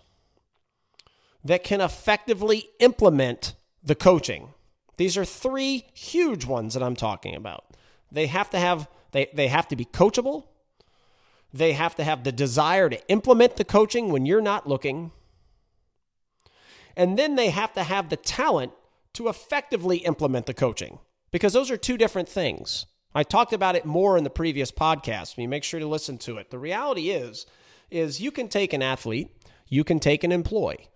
[1.44, 4.54] that can effectively implement the coaching.
[4.96, 7.64] These are three huge ones that I'm talking about.
[8.12, 10.44] They have to have they, they have to be coachable.
[11.52, 15.10] They have to have the desire to implement the coaching when you're not looking.
[16.96, 18.72] And then they have to have the talent
[19.14, 20.98] to effectively implement the coaching
[21.32, 22.86] because those are two different things.
[23.14, 25.36] I talked about it more in the previous podcast.
[25.36, 26.50] You make sure to listen to it.
[26.50, 27.46] The reality is
[27.90, 29.28] is you can take an athlete,
[29.68, 30.88] you can take an employee.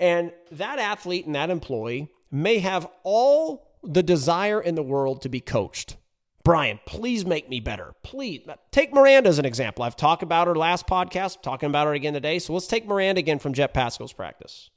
[0.00, 5.28] And that athlete and that employee may have all the desire in the world to
[5.28, 5.96] be coached.
[6.42, 7.94] Brian, please make me better.
[8.02, 9.84] Please take Miranda as an example.
[9.84, 12.38] I've talked about her last podcast, I'm talking about her again today.
[12.38, 14.70] So let's take Miranda again from Jep Paschal's practice.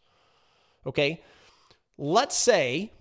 [0.86, 1.24] Okay.
[1.98, 2.92] Let's say,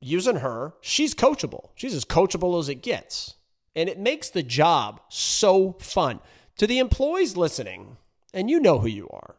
[0.00, 1.70] using her, she's coachable.
[1.74, 3.34] She's as coachable as it gets.
[3.76, 6.20] And it makes the job so fun.
[6.56, 7.98] To the employees listening,
[8.32, 9.36] and you know who you are,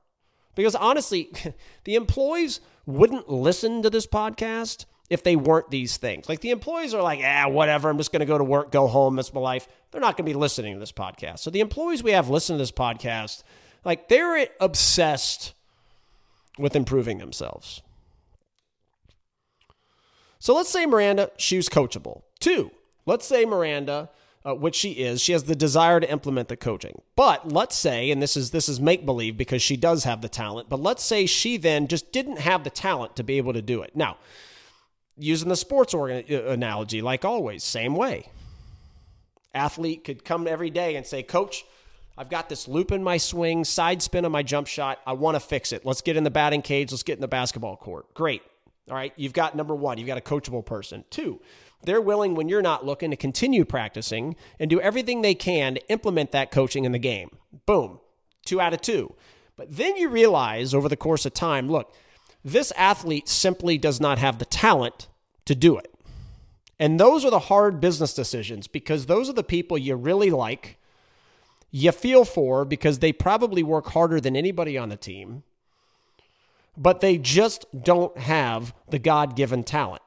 [0.55, 1.31] because honestly,
[1.83, 6.29] the employees wouldn't listen to this podcast if they weren't these things.
[6.29, 8.88] Like the employees are like, ah, whatever, I'm just going to go to work, go
[8.88, 9.67] home, that's my life.
[9.91, 11.39] They're not going to be listening to this podcast.
[11.39, 13.43] So the employees we have listen to this podcast,
[13.83, 15.53] like they're obsessed
[16.57, 17.81] with improving themselves.
[20.39, 22.21] So let's say Miranda, she was coachable.
[22.39, 22.71] Two,
[23.05, 24.09] let's say Miranda
[24.49, 25.21] uh, which she is.
[25.21, 27.01] She has the desire to implement the coaching.
[27.15, 30.29] But let's say, and this is this is make believe because she does have the
[30.29, 30.69] talent.
[30.69, 33.81] But let's say she then just didn't have the talent to be able to do
[33.81, 33.95] it.
[33.95, 34.17] Now,
[35.17, 38.29] using the sports organ- uh, analogy, like always, same way.
[39.53, 41.65] Athlete could come every day and say, "Coach."
[42.17, 44.99] I've got this loop in my swing, side spin on my jump shot.
[45.07, 45.85] I want to fix it.
[45.85, 46.91] Let's get in the batting cage.
[46.91, 48.13] Let's get in the basketball court.
[48.13, 48.41] Great.
[48.89, 49.13] All right.
[49.15, 51.05] You've got number one, you've got a coachable person.
[51.09, 51.39] Two,
[51.83, 55.89] they're willing, when you're not looking, to continue practicing and do everything they can to
[55.89, 57.29] implement that coaching in the game.
[57.65, 57.99] Boom,
[58.45, 59.15] two out of two.
[59.55, 61.93] But then you realize over the course of time look,
[62.43, 65.07] this athlete simply does not have the talent
[65.45, 65.93] to do it.
[66.79, 70.77] And those are the hard business decisions because those are the people you really like,
[71.71, 75.43] you feel for because they probably work harder than anybody on the team,
[76.77, 80.01] but they just don't have the God given talent.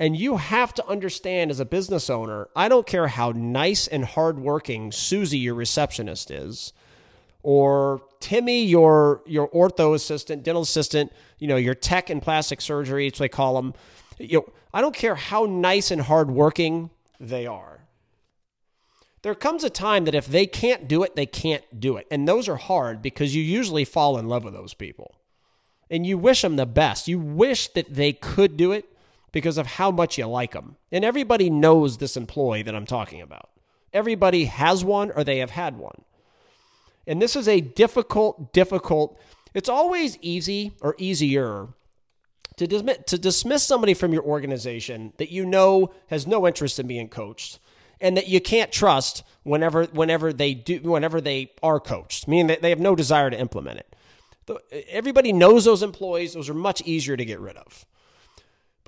[0.00, 4.04] And you have to understand as a business owner, I don't care how nice and
[4.04, 6.72] hardworking Susie, your receptionist, is,
[7.42, 13.08] or Timmy, your your ortho assistant, dental assistant, you know, your tech and plastic surgery,
[13.08, 13.74] it's they call them.
[14.18, 17.80] You know, I don't care how nice and hardworking they are.
[19.22, 22.06] There comes a time that if they can't do it, they can't do it.
[22.08, 25.16] And those are hard because you usually fall in love with those people.
[25.90, 27.08] And you wish them the best.
[27.08, 28.84] You wish that they could do it
[29.32, 30.76] because of how much you like them.
[30.90, 33.50] And everybody knows this employee that I'm talking about.
[33.92, 36.02] Everybody has one or they have had one.
[37.06, 39.18] And this is a difficult, difficult,
[39.54, 41.68] it's always easy or easier
[42.56, 46.86] to dismiss, to dismiss somebody from your organization that you know has no interest in
[46.86, 47.58] being coached
[48.00, 52.62] and that you can't trust whenever whenever they do whenever they are coached, meaning that
[52.62, 53.96] they have no desire to implement it.
[54.88, 57.86] Everybody knows those employees; those are much easier to get rid of.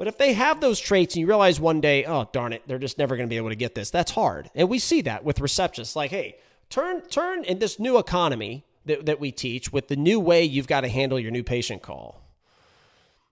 [0.01, 2.78] But if they have those traits and you realize one day, oh darn it, they're
[2.78, 4.51] just never going to be able to get this, that's hard.
[4.55, 5.94] And we see that with receptionists.
[5.94, 6.38] Like, hey,
[6.70, 10.66] turn turn in this new economy that, that we teach with the new way you've
[10.66, 12.22] got to handle your new patient call.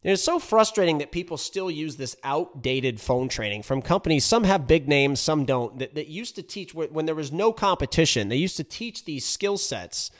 [0.04, 4.26] And it's so frustrating that people still use this outdated phone training from companies.
[4.26, 7.50] Some have big names, some don't, that, that used to teach when there was no
[7.50, 8.28] competition.
[8.28, 10.10] They used to teach these skill sets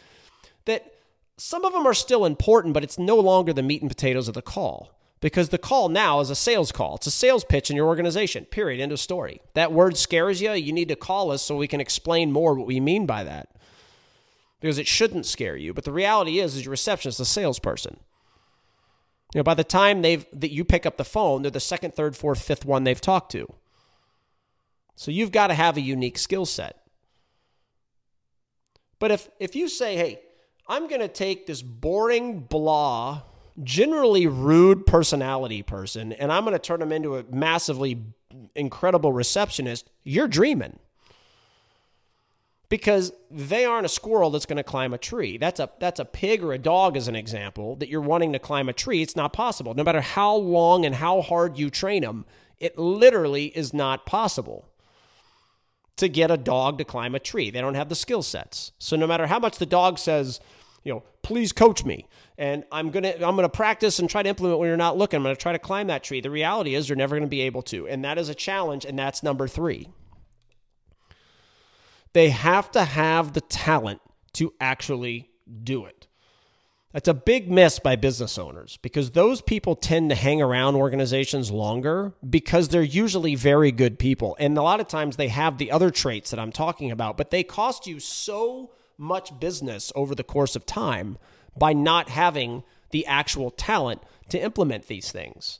[0.64, 0.94] that
[1.36, 4.34] some of them are still important, but it's no longer the meat and potatoes of
[4.34, 6.97] the call because the call now is a sales call.
[6.97, 8.81] It's a sales pitch in your organization, period.
[8.81, 9.41] End of story.
[9.55, 10.53] That word scares you.
[10.53, 13.49] You need to call us so we can explain more what we mean by that
[14.61, 15.75] because it shouldn't scare you.
[15.75, 17.99] But the reality is, is your receptionist, a salesperson.
[19.35, 21.95] You know, by the time they've that you pick up the phone, they're the second,
[21.95, 23.47] third, fourth, fifth one they've talked to.
[24.97, 26.83] So you've got to have a unique skill set.
[28.99, 30.21] But if if you say, "Hey,
[30.66, 33.23] I'm going to take this boring blah,
[33.62, 38.02] generally rude personality person and I'm going to turn them into a massively
[38.54, 40.78] incredible receptionist," you're dreaming
[42.68, 45.38] because they aren't a squirrel that's going to climb a tree.
[45.38, 48.38] That's a that's a pig or a dog as an example that you're wanting to
[48.38, 49.02] climb a tree.
[49.02, 49.74] It's not possible.
[49.74, 52.26] No matter how long and how hard you train them,
[52.59, 54.68] it literally is not possible
[55.96, 57.50] to get a dog to climb a tree.
[57.50, 58.72] They don't have the skill sets.
[58.78, 60.38] So no matter how much the dog says,
[60.84, 62.06] you know, please coach me
[62.39, 65.18] and I'm to I'm to practice and try to implement when you're not looking.
[65.18, 66.20] I'm to try to climb that tree.
[66.20, 67.89] The reality is you're never to be able to.
[67.89, 69.89] And that is a challenge and that's number 3.
[72.12, 74.01] They have to have the talent
[74.34, 75.28] to actually
[75.62, 76.07] do it.
[76.93, 81.51] That's a big miss by business owners because those people tend to hang around organizations
[81.51, 84.36] longer because they're usually very good people.
[84.41, 87.30] And a lot of times they have the other traits that I'm talking about, but
[87.30, 91.18] they cost you so much business over the course of time
[91.59, 95.59] by not having the actual talent to implement these things.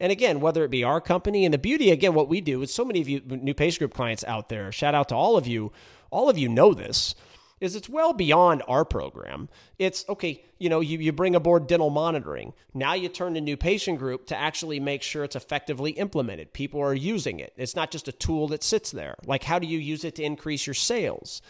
[0.00, 2.72] And again, whether it be our company and the beauty, again, what we do is
[2.72, 5.46] so many of you new patient group clients out there, shout out to all of
[5.46, 5.72] you.
[6.10, 7.14] All of you know this
[7.60, 9.48] is it's well beyond our program.
[9.78, 12.52] It's okay, you know, you, you bring aboard dental monitoring.
[12.72, 16.52] Now you turn to new patient group to actually make sure it's effectively implemented.
[16.52, 17.52] People are using it.
[17.56, 19.16] It's not just a tool that sits there.
[19.26, 21.42] Like, how do you use it to increase your sales?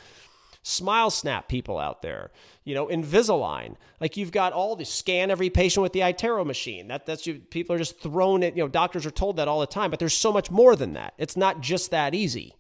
[0.69, 2.31] Smile Snap people out there,
[2.65, 3.77] you know, Invisalign.
[4.01, 6.89] Like you've got all the scan every patient with the iTero machine.
[6.89, 7.37] That that's you.
[7.37, 8.55] People are just thrown it.
[8.55, 10.93] You know, doctors are told that all the time, but there's so much more than
[10.93, 11.15] that.
[11.17, 12.55] It's not just that easy.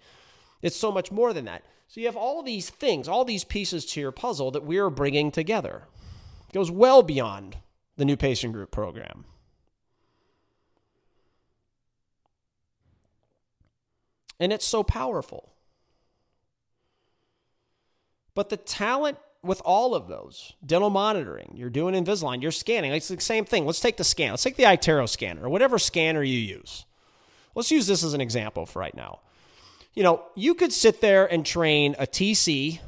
[0.63, 1.63] It's so much more than that.
[1.87, 4.91] So you have all these things, all these pieces to your puzzle that we are
[4.91, 5.83] bringing together.
[6.49, 7.59] It goes well beyond
[7.97, 9.27] the new patient group program.
[14.41, 15.53] And it's so powerful.
[18.39, 22.93] But the talent with all of those dental monitoring, you're doing Invisalign, you're scanning.
[22.93, 23.66] It's the same thing.
[23.66, 24.30] Let's take the scan.
[24.30, 26.84] Let's take the iTero scanner or whatever scanner you use.
[27.57, 29.18] Let's use this as an example for right now.
[29.93, 32.78] You know, you could sit there and train a TC.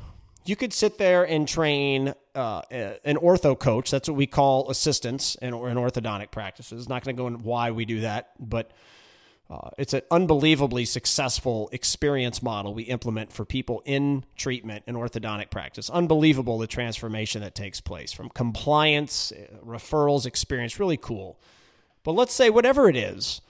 [0.45, 3.91] You could sit there and train uh, an ortho coach.
[3.91, 6.89] That's what we call assistants in, in orthodontic practices.
[6.89, 8.71] Not going to go into why we do that, but
[9.51, 15.51] uh, it's an unbelievably successful experience model we implement for people in treatment and orthodontic
[15.51, 15.91] practice.
[15.91, 20.79] Unbelievable the transformation that takes place from compliance, uh, referrals, experience.
[20.79, 21.41] Really cool.
[22.05, 23.41] But let's say, whatever it is,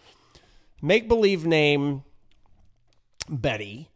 [0.81, 2.03] make believe name
[3.29, 3.91] Betty.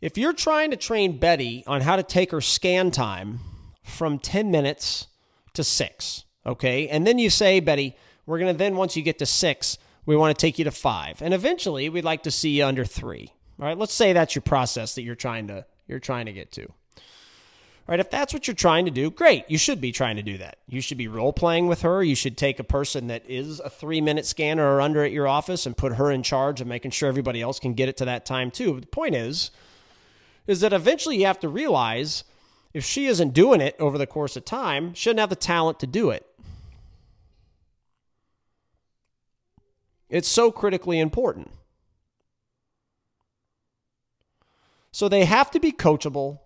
[0.00, 3.40] If you're trying to train Betty on how to take her scan time
[3.82, 5.08] from 10 minutes
[5.54, 9.18] to six, okay, and then you say, Betty, we're going to then, once you get
[9.18, 9.76] to six,
[10.06, 11.20] we want to take you to five.
[11.22, 13.32] And eventually we'd like to see you under three.
[13.60, 16.52] All right, let's say that's your process that you're trying to you're trying to get
[16.52, 16.66] to.
[16.66, 19.44] All right, if that's what you're trying to do, great.
[19.48, 20.58] You should be trying to do that.
[20.68, 22.04] You should be role playing with her.
[22.04, 25.26] You should take a person that is a three minute scanner or under at your
[25.26, 28.04] office and put her in charge of making sure everybody else can get it to
[28.04, 28.74] that time too.
[28.74, 29.50] But The point is,
[30.46, 32.24] is that eventually you have to realize
[32.72, 35.86] if she isn't doing it over the course of time, shouldn't have the talent to
[35.88, 36.24] do it.
[40.10, 41.52] It's so critically important.
[44.92, 46.40] So they have to be coachable.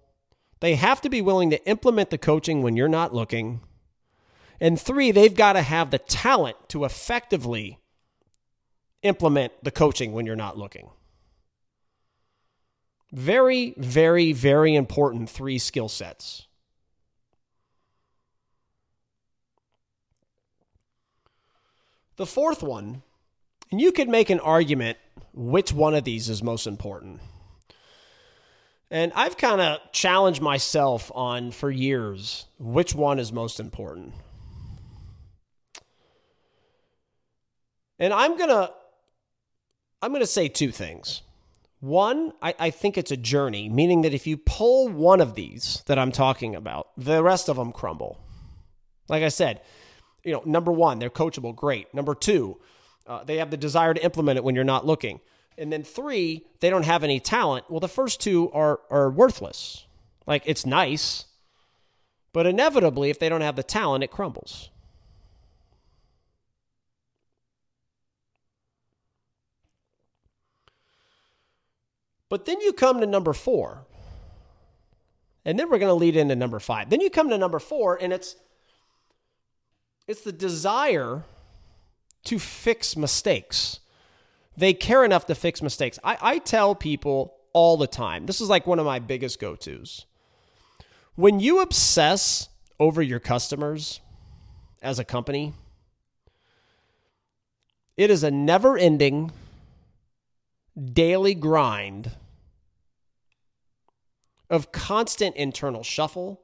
[0.60, 3.60] They have to be willing to implement the coaching when you're not looking.
[4.60, 7.80] And three, they've got to have the talent to effectively
[9.02, 10.90] implement the coaching when you're not looking.
[13.12, 16.46] Very, very, very important three skill sets.
[22.16, 23.02] The fourth one,
[23.74, 24.98] and you could make an argument
[25.32, 27.18] which one of these is most important.
[28.88, 34.14] And I've kind of challenged myself on for years which one is most important.
[37.98, 38.70] And I'm to
[40.00, 41.22] I'm to say two things.
[41.80, 45.82] One, I, I, think it's a journey, meaning that if you pull one of these
[45.86, 48.20] that I'm talking about, the rest of them crumble.
[49.08, 49.62] Like I said,
[50.22, 51.92] you know, number one, they're coachable, great.
[51.92, 52.60] Number two,
[53.06, 55.20] uh, they have the desire to implement it when you're not looking.
[55.56, 57.66] And then three, they don't have any talent.
[57.70, 59.86] Well, the first two are are worthless.
[60.26, 61.26] Like it's nice,
[62.32, 64.70] but inevitably, if they don't have the talent, it crumbles.
[72.28, 73.86] But then you come to number four.
[75.44, 76.90] And then we're going to lead into number five.
[76.90, 78.34] Then you come to number four, and it's
[80.08, 81.22] it's the desire
[82.24, 83.80] to fix mistakes.
[84.56, 85.98] They care enough to fix mistakes.
[86.02, 89.56] I, I tell people all the time, this is like one of my biggest go
[89.56, 90.06] tos.
[91.14, 92.48] When you obsess
[92.80, 94.00] over your customers
[94.82, 95.52] as a company,
[97.96, 99.30] it is a never ending
[100.92, 102.10] daily grind
[104.50, 106.42] of constant internal shuffle,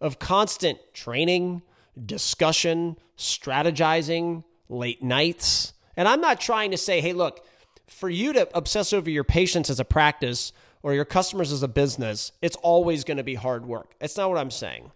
[0.00, 1.62] of constant training,
[2.04, 4.42] discussion, strategizing,
[4.74, 5.72] late nights.
[5.96, 7.46] And I'm not trying to say, hey, look,
[7.86, 10.52] for you to obsess over your patients as a practice
[10.82, 13.94] or your customers as a business, it's always going to be hard work.
[14.00, 14.90] It's not what I'm saying.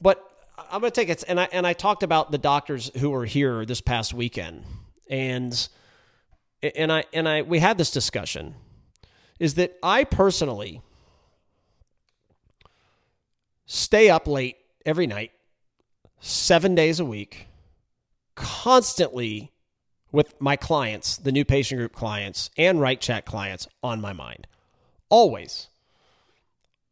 [0.00, 0.24] But
[0.70, 3.24] I'm going to take it and I and I talked about the doctors who were
[3.24, 4.64] here this past weekend.
[5.08, 5.68] And
[6.62, 8.54] and I and I we had this discussion
[9.38, 10.82] is that I personally
[13.66, 15.32] stay up late every night,
[16.20, 17.47] seven days a week,
[18.38, 19.52] constantly
[20.12, 24.46] with my clients, the new patient group clients, and Right Chat clients on my mind.
[25.10, 25.68] Always.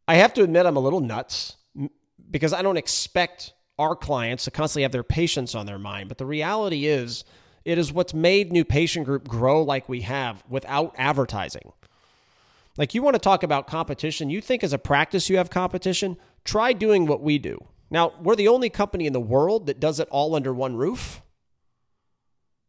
[0.07, 1.55] I have to admit, I'm a little nuts
[2.29, 6.09] because I don't expect our clients to constantly have their patients on their mind.
[6.09, 7.23] But the reality is,
[7.63, 11.71] it is what's made New Patient Group grow like we have without advertising.
[12.77, 16.17] Like you want to talk about competition, you think as a practice you have competition,
[16.43, 17.65] try doing what we do.
[17.89, 21.21] Now, we're the only company in the world that does it all under one roof.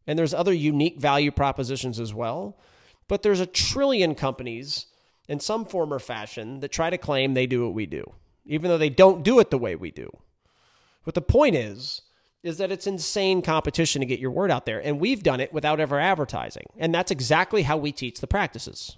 [0.08, 2.58] And there's other unique value propositions as well.
[3.06, 4.86] But there's a trillion companies
[5.28, 8.14] in some form or fashion that try to claim they do what we do,
[8.46, 10.10] even though they don't do it the way we do.
[11.04, 12.00] But the point is,
[12.42, 14.80] is that it's insane competition to get your word out there.
[14.80, 16.66] And we've done it without ever advertising.
[16.78, 18.96] And that's exactly how we teach the practices.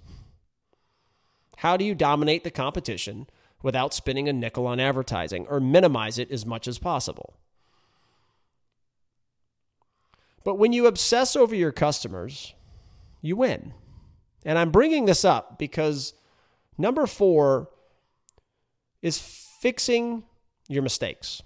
[1.57, 3.27] How do you dominate the competition
[3.63, 7.35] without spending a nickel on advertising or minimize it as much as possible?
[10.51, 12.55] But when you obsess over your customers,
[13.23, 13.73] you win.
[14.45, 16.13] And I'm bringing this up because
[16.77, 17.71] number four
[19.01, 20.25] is fixing
[20.67, 21.41] your mistakes.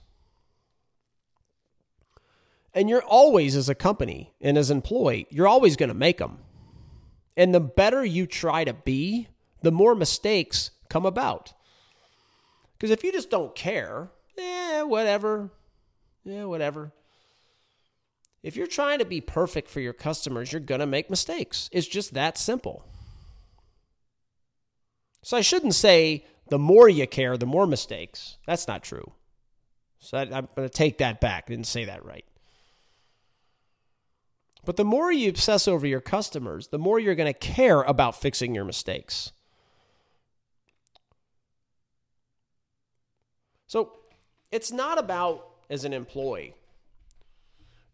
[2.73, 6.17] And you're always, as a company and as an employee, you're always going to make
[6.17, 6.39] them.
[7.37, 9.29] And the better you try to be,
[9.61, 11.53] the more mistakes come about.
[12.73, 15.51] Because if you just don't care, eh, whatever,
[16.25, 16.91] yeah, whatever.
[18.45, 21.71] If you're trying to be perfect for your customers, you're going to make mistakes.
[21.73, 22.85] It's just that simple.
[25.23, 28.37] So I shouldn't say the more you care, the more mistakes.
[28.47, 29.13] That's not true.
[29.99, 31.45] So I, am going to take that back.
[31.47, 32.27] I didn't say that right.
[34.67, 38.21] But the more you obsess over your customers, the more you're going to care about
[38.21, 39.33] fixing your mistakes.
[43.67, 43.97] So
[44.53, 46.55] it's not about as an employee.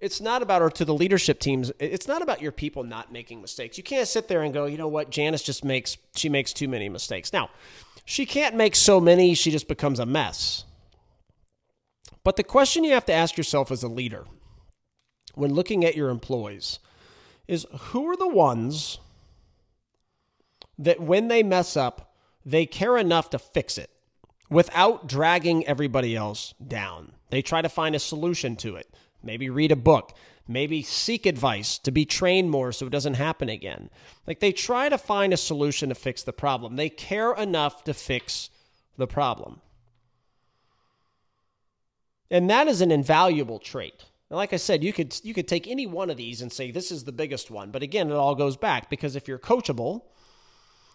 [0.01, 3.43] It's not about, or to the leadership teams, it's not about your people not making
[3.43, 3.77] mistakes.
[3.77, 6.69] You can't sit there and go, you know what, Janice just makes, she makes too
[6.69, 7.33] many mistakes.
[7.33, 7.51] Now,
[8.05, 10.65] she can't make so many, she just becomes a mess.
[12.25, 14.25] But the question you have to ask yourself as a leader
[15.35, 16.79] when looking at your employees
[17.47, 18.99] is who are the ones
[20.79, 23.91] that when they mess up, they care enough to fix it?
[24.51, 27.13] without dragging everybody else down.
[27.31, 28.93] They try to find a solution to it.
[29.23, 30.17] Maybe read a book,
[30.49, 33.91] maybe seek advice to be trained more so it doesn't happen again.
[34.27, 36.77] Like they try to find a solution to fix the problem.
[36.77, 38.51] They care enough to fix
[38.97, 39.61] the problem.
[42.31, 44.05] And that is an invaluable trait.
[44.31, 46.71] And like I said, you could you could take any one of these and say
[46.71, 47.71] this is the biggest one.
[47.71, 50.03] But again, it all goes back because if you're coachable,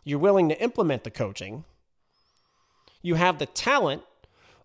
[0.05, 1.65] you're willing to implement the coaching,
[3.01, 4.03] you have the talent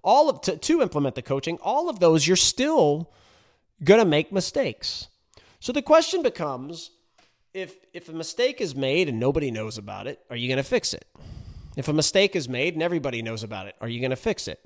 [0.02, 3.12] all of to, to implement the coaching, all of those you're still
[3.82, 5.08] going to make mistakes.
[5.58, 6.90] So the question becomes
[7.52, 10.62] if if a mistake is made and nobody knows about it, are you going to
[10.62, 11.04] fix it?
[11.76, 14.48] If a mistake is made and everybody knows about it, are you going to fix
[14.48, 14.60] it?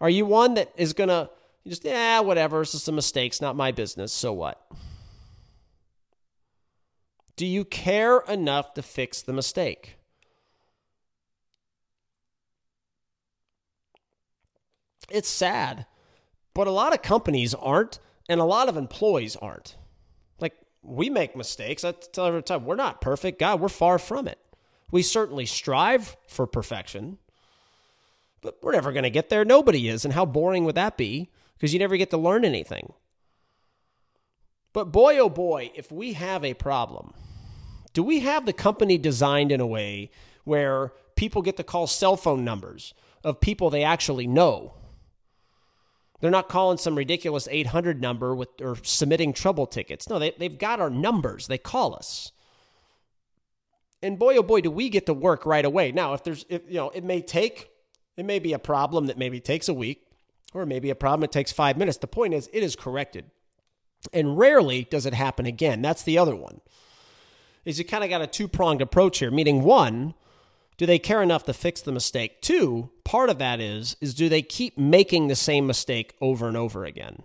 [0.00, 1.30] Are you one that is going to
[1.66, 4.66] just yeah, whatever, it's just a mistake, it's not my business, so what?
[7.36, 9.96] Do you care enough to fix the mistake?
[15.10, 15.86] It's sad,
[16.54, 17.98] but a lot of companies aren't,
[18.28, 19.76] and a lot of employees aren't.
[20.40, 21.84] Like, we make mistakes.
[21.84, 23.38] I tell every time, we're not perfect.
[23.38, 24.38] God, we're far from it.
[24.90, 27.18] We certainly strive for perfection,
[28.40, 29.44] but we're never going to get there.
[29.44, 30.04] Nobody is.
[30.04, 31.30] And how boring would that be?
[31.56, 32.92] Because you never get to learn anything.
[34.72, 37.12] But boy, oh boy, if we have a problem,
[37.92, 40.10] do we have the company designed in a way
[40.44, 44.74] where people get to call cell phone numbers of people they actually know?
[46.20, 50.08] They're not calling some ridiculous 800 number with or submitting trouble tickets.
[50.08, 51.46] No, they, they've got our numbers.
[51.46, 52.32] They call us.
[54.02, 55.92] And boy, oh boy, do we get to work right away.
[55.92, 57.70] Now, if there's, if, you know, it may take,
[58.16, 60.06] it may be a problem that maybe takes a week,
[60.54, 61.98] or maybe a problem that takes five minutes.
[61.98, 63.26] The point is, it is corrected.
[64.12, 65.82] And rarely does it happen again.
[65.82, 66.60] That's the other one.
[67.64, 70.14] Is you kind of got a two pronged approach here, meaning one,
[70.78, 72.40] do they care enough to fix the mistake?
[72.40, 76.56] Two, part of that is is do they keep making the same mistake over and
[76.56, 77.24] over again?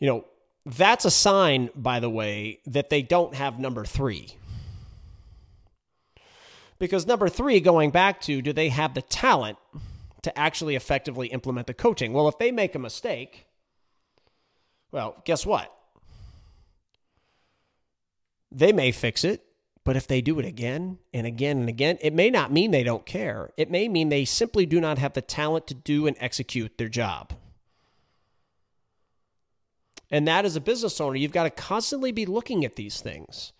[0.00, 0.24] You know,
[0.64, 4.34] that's a sign, by the way, that they don't have number three.
[6.78, 9.58] Because number three, going back to, do they have the talent
[10.22, 12.12] to actually effectively implement the coaching?
[12.12, 13.46] Well, if they make a mistake,
[14.90, 15.72] well, guess what?
[18.50, 19.44] They may fix it
[19.84, 22.84] but if they do it again and again and again, it may not mean they
[22.84, 23.50] don't care.
[23.56, 26.88] It may mean they simply do not have the talent to do and execute their
[26.88, 27.32] job.
[30.10, 33.52] And that as a business owner, you've got to constantly be looking at these things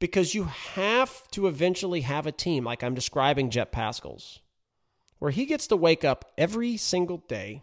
[0.00, 4.40] because you have to eventually have a team like I'm describing Jep Paschal's,
[5.18, 7.62] where he gets to wake up every single day.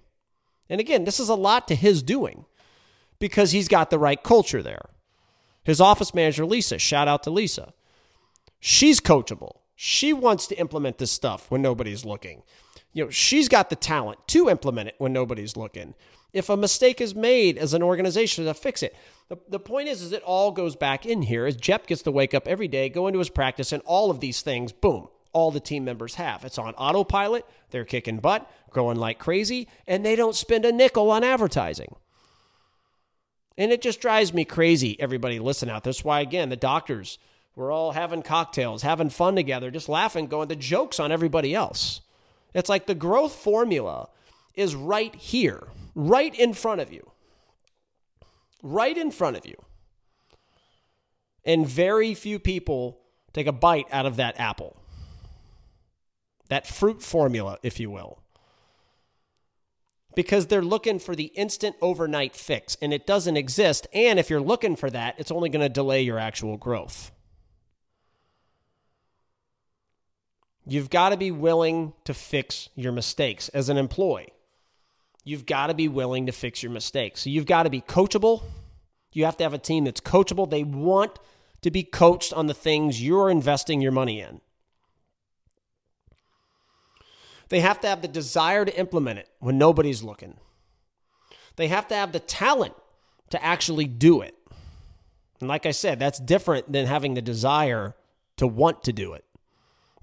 [0.69, 2.45] And again, this is a lot to his doing
[3.19, 4.89] because he's got the right culture there.
[5.66, 7.74] His office manager, Lisa, shout out to Lisa.
[8.59, 9.57] She's coachable.
[9.76, 12.43] She wants to implement this stuff when nobody's looking.
[12.93, 15.95] You know, she's got the talent to implement it when nobody's looking.
[16.32, 18.95] If a mistake is made as an organization to fix it.
[19.28, 22.11] The, the point is, is it all goes back in here as Jep gets to
[22.11, 25.49] wake up every day, go into his practice, and all of these things, boom, all
[25.49, 26.45] the team members have.
[26.45, 27.45] It's on autopilot.
[27.72, 31.95] They're kicking butt, growing like crazy, and they don't spend a nickel on advertising.
[33.57, 35.83] And it just drives me crazy, everybody listen out.
[35.83, 37.17] That's why, again, the doctors,
[37.55, 42.01] we're all having cocktails, having fun together, just laughing, going the jokes on everybody else.
[42.53, 44.09] It's like the growth formula
[44.53, 47.11] is right here, right in front of you.
[48.61, 49.55] Right in front of you.
[51.45, 52.99] And very few people
[53.31, 54.75] take a bite out of that apple.
[56.49, 58.24] That fruit formula, if you will
[60.16, 63.88] because they're looking for the instant overnight fix and it doesn't exist.
[63.93, 67.11] And if you're looking for that, it's only going to delay your actual growth.
[70.68, 74.34] You've got to be willing to fix your mistakes as an employee.
[75.24, 77.22] You've got to be willing to fix your mistakes.
[77.22, 78.43] So you've got to be coachable.
[79.13, 80.49] You have to have a team that's coachable.
[80.49, 81.20] They want
[81.61, 84.41] to be coached on the things you're investing your money in.
[87.49, 90.37] They have to have the desire to implement it when nobody's looking.
[91.55, 92.73] They have to have the talent
[93.29, 94.35] to actually do it.
[95.39, 97.95] And like I said, that's different than having the desire
[98.37, 99.25] to want to do it.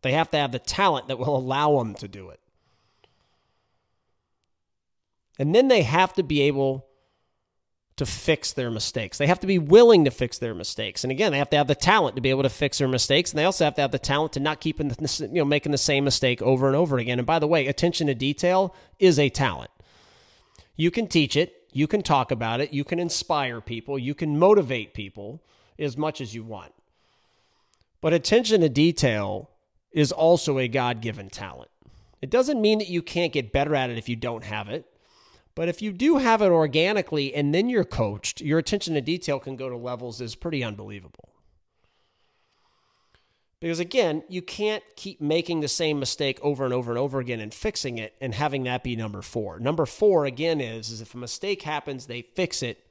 [0.03, 2.41] They have to have the talent that will allow them to do it.
[5.39, 6.87] And then they have to be able
[8.05, 9.19] to fix their mistakes.
[9.19, 11.05] They have to be willing to fix their mistakes.
[11.05, 13.31] And again, they have to have the talent to be able to fix their mistakes.
[13.31, 15.79] And they also have to have the talent to not keep you know, making the
[15.79, 17.19] same mistake over and over again.
[17.19, 19.71] And by the way, attention to detail is a talent.
[20.75, 24.39] You can teach it, you can talk about it, you can inspire people, you can
[24.39, 25.43] motivate people
[25.79, 26.73] as much as you want.
[28.01, 29.51] But attention to detail
[29.93, 31.71] is also a God given talent.
[32.21, 34.87] It doesn't mean that you can't get better at it if you don't have it.
[35.55, 39.39] But if you do have it organically and then you're coached, your attention to detail
[39.39, 41.29] can go to levels is pretty unbelievable.
[43.61, 47.39] Because again, you can't keep making the same mistake over and over and over again
[47.39, 49.61] and fixing it and having that be number 4.
[49.61, 52.85] Number 4 again is is if a mistake happens, they fix it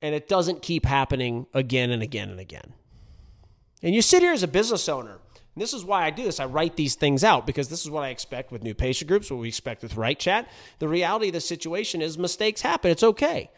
[0.00, 2.74] and it doesn't keep happening again and again and again.
[3.82, 5.18] And you sit here as a business owner.
[5.58, 6.38] And this is why I do this.
[6.38, 9.28] I write these things out because this is what I expect with new patient groups,
[9.28, 10.48] what we expect with Right Chat.
[10.78, 12.92] The reality of the situation is mistakes happen.
[12.92, 13.50] It's okay.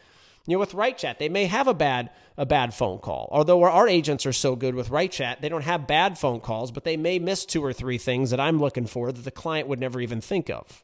[0.47, 3.29] You know, with Right Chat, they may have a bad a bad phone call.
[3.31, 6.71] Although our agents are so good with Right Chat, they don't have bad phone calls,
[6.71, 9.67] but they may miss two or three things that I'm looking for that the client
[9.67, 10.83] would never even think of.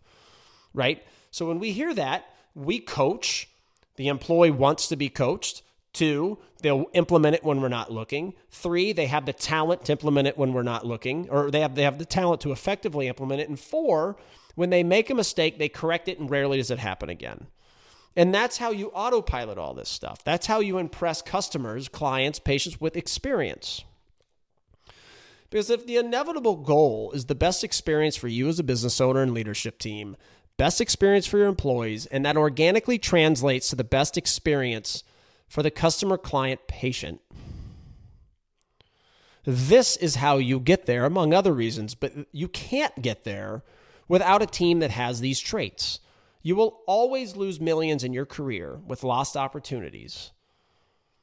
[0.75, 1.01] Right?
[1.31, 3.49] So when we hear that, we coach.
[3.95, 5.63] The employee wants to be coached.
[5.97, 8.35] Two, they'll implement it when we're not looking.
[8.51, 11.73] Three, they have the talent to implement it when we're not looking, or they have
[11.73, 13.49] they have the talent to effectively implement it.
[13.49, 14.15] And four,
[14.53, 17.47] when they make a mistake, they correct it and rarely does it happen again.
[18.15, 20.23] And that's how you autopilot all this stuff.
[20.23, 23.83] That's how you impress customers, clients, patients with experience.
[25.49, 29.23] Because if the inevitable goal is the best experience for you as a business owner
[29.23, 30.15] and leadership team,
[30.57, 35.03] best experience for your employees, and that organically translates to the best experience
[35.47, 37.21] for the customer, client, patient,
[39.45, 43.63] this is how you get there, among other reasons, but you can't get there
[44.09, 46.01] without a team that has these traits.
[46.41, 50.31] You will always lose millions in your career with lost opportunities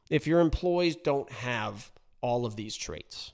[0.09, 3.33] if your employees don't have all of these traits.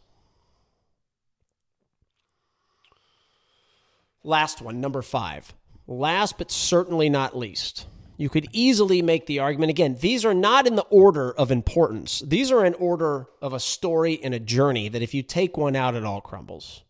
[4.25, 5.55] Last one, number five.
[5.87, 7.87] Last but certainly not least,
[8.21, 12.21] you could easily make the argument again, these are not in the order of importance.
[12.21, 15.75] These are in order of a story and a journey that if you take one
[15.75, 16.83] out, it all crumbles.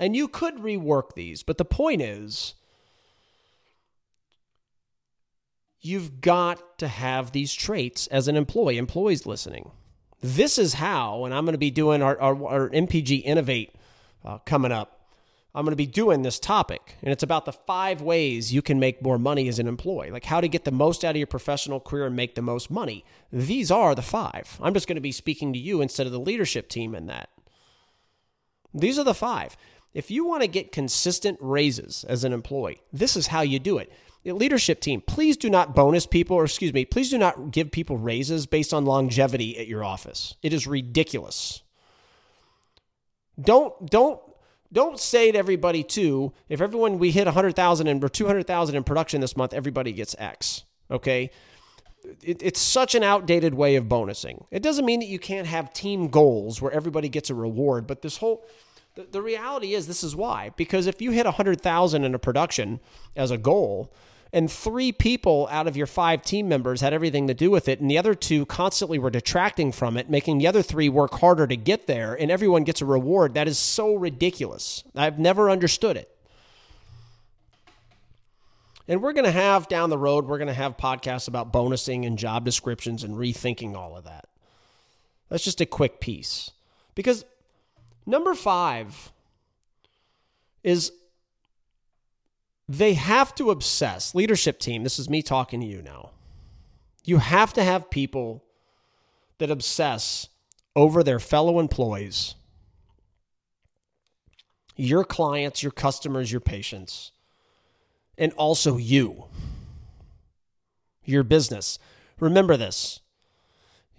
[0.00, 2.54] And you could rework these, but the point is
[5.80, 9.70] you've got to have these traits as an employee, employees listening.
[10.22, 13.76] This is how, and I'm going to be doing our, our, our NPG Innovate
[14.24, 14.99] uh, coming up.
[15.54, 18.78] I'm going to be doing this topic, and it's about the five ways you can
[18.78, 21.26] make more money as an employee, like how to get the most out of your
[21.26, 23.04] professional career and make the most money.
[23.32, 24.58] These are the five.
[24.62, 27.30] I'm just going to be speaking to you instead of the leadership team in that.
[28.72, 29.56] These are the five.
[29.92, 33.78] If you want to get consistent raises as an employee, this is how you do
[33.78, 33.92] it.
[34.24, 37.96] Leadership team, please do not bonus people, or excuse me, please do not give people
[37.96, 40.36] raises based on longevity at your office.
[40.42, 41.62] It is ridiculous.
[43.40, 44.20] Don't don't
[44.72, 49.20] don't say to everybody too, if everyone we hit 100,000 and we're 200,000 in production
[49.20, 50.64] this month, everybody gets X.
[50.90, 51.30] Okay?
[52.22, 54.46] It, it's such an outdated way of bonusing.
[54.50, 58.02] It doesn't mean that you can't have team goals where everybody gets a reward, but
[58.02, 58.44] this whole
[58.94, 60.50] the, the reality is this is why.
[60.56, 62.80] Because if you hit 100,000 in a production
[63.16, 63.92] as a goal,
[64.32, 67.80] and three people out of your five team members had everything to do with it,
[67.80, 71.46] and the other two constantly were detracting from it, making the other three work harder
[71.46, 73.34] to get there, and everyone gets a reward.
[73.34, 74.84] That is so ridiculous.
[74.94, 76.14] I've never understood it.
[78.88, 82.06] And we're going to have down the road, we're going to have podcasts about bonusing
[82.06, 84.26] and job descriptions and rethinking all of that.
[85.28, 86.50] That's just a quick piece.
[86.96, 87.24] Because
[88.06, 89.12] Number five
[90.64, 90.92] is
[92.70, 96.10] they have to obsess, leadership team, this is me talking to you now.
[97.04, 98.44] You have to have people
[99.38, 100.28] that obsess
[100.76, 102.36] over their fellow employees,
[104.76, 107.10] your clients, your customers, your patients,
[108.16, 109.24] and also you,
[111.04, 111.76] your business.
[112.20, 113.00] Remember this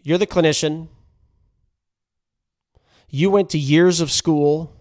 [0.02, 0.88] you're the clinician,
[3.10, 4.74] you went to years of school.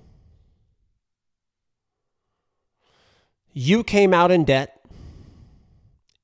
[3.52, 4.80] You came out in debt.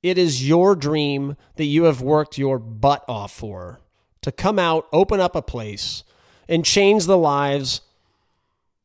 [0.01, 3.79] It is your dream that you have worked your butt off for
[4.21, 6.03] to come out, open up a place,
[6.47, 7.81] and change the lives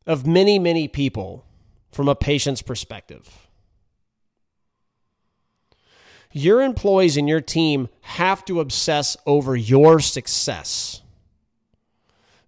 [0.07, 1.45] of many, many people
[1.91, 3.49] from a patient's perspective.
[6.33, 11.03] Your employees and your team have to obsess over your success.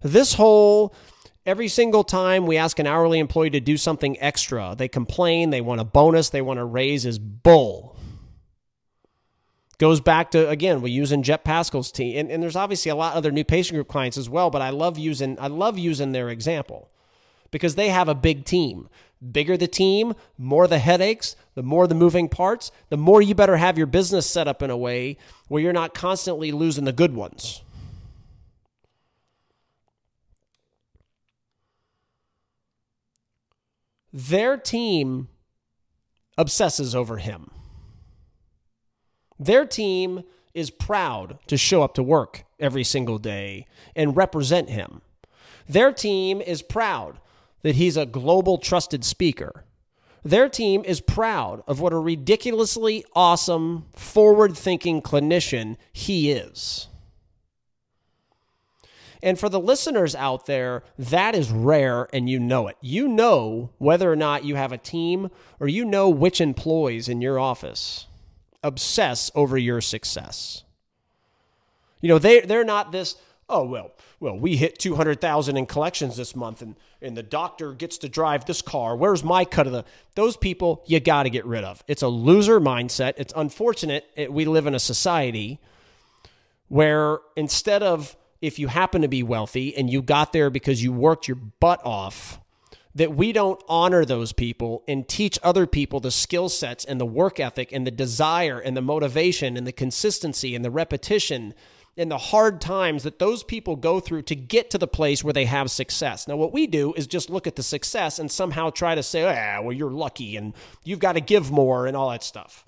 [0.01, 0.93] This whole
[1.45, 5.61] every single time we ask an hourly employee to do something extra, they complain, they
[5.61, 7.95] want a bonus, they want a raise is bull.
[9.77, 13.11] Goes back to again, we using Jep Paschal's team, and, and there's obviously a lot
[13.11, 16.13] of other new patient group clients as well, but I love using I love using
[16.13, 16.89] their example
[17.51, 18.89] because they have a big team.
[19.31, 23.57] Bigger the team, more the headaches, the more the moving parts, the more you better
[23.57, 25.17] have your business set up in a way
[25.47, 27.61] where you're not constantly losing the good ones.
[34.17, 35.27] Their team
[36.37, 37.51] obsesses over him.
[39.37, 45.01] Their team is proud to show up to work every single day and represent him.
[45.67, 47.19] Their team is proud
[47.63, 49.65] that he's a global trusted speaker.
[50.23, 56.87] Their team is proud of what a ridiculously awesome, forward thinking clinician he is.
[59.23, 62.77] And for the listeners out there, that is rare and you know it.
[62.81, 67.21] You know whether or not you have a team or you know which employees in
[67.21, 68.07] your office
[68.65, 70.63] obsess over your success.
[72.01, 73.15] You know, they they're not this,
[73.47, 77.99] oh well, well, we hit 200,000 in collections this month and and the doctor gets
[77.99, 78.95] to drive this car.
[78.95, 79.85] Where's my cut of the
[80.15, 81.83] Those people you got to get rid of.
[81.87, 83.13] It's a loser mindset.
[83.17, 85.59] It's unfortunate it, we live in a society
[86.67, 88.15] where instead of
[88.45, 91.81] if you happen to be wealthy and you got there because you worked your butt
[91.85, 92.39] off,
[92.95, 97.05] that we don't honor those people and teach other people the skill sets and the
[97.05, 101.53] work ethic and the desire and the motivation and the consistency and the repetition
[101.97, 105.33] and the hard times that those people go through to get to the place where
[105.33, 106.27] they have success.
[106.27, 109.23] Now, what we do is just look at the success and somehow try to say,
[109.23, 112.65] ah, well, you're lucky and you've got to give more and all that stuff.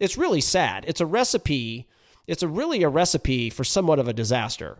[0.00, 0.84] It's really sad.
[0.88, 1.88] It's a recipe.
[2.26, 4.78] It's a really a recipe for somewhat of a disaster.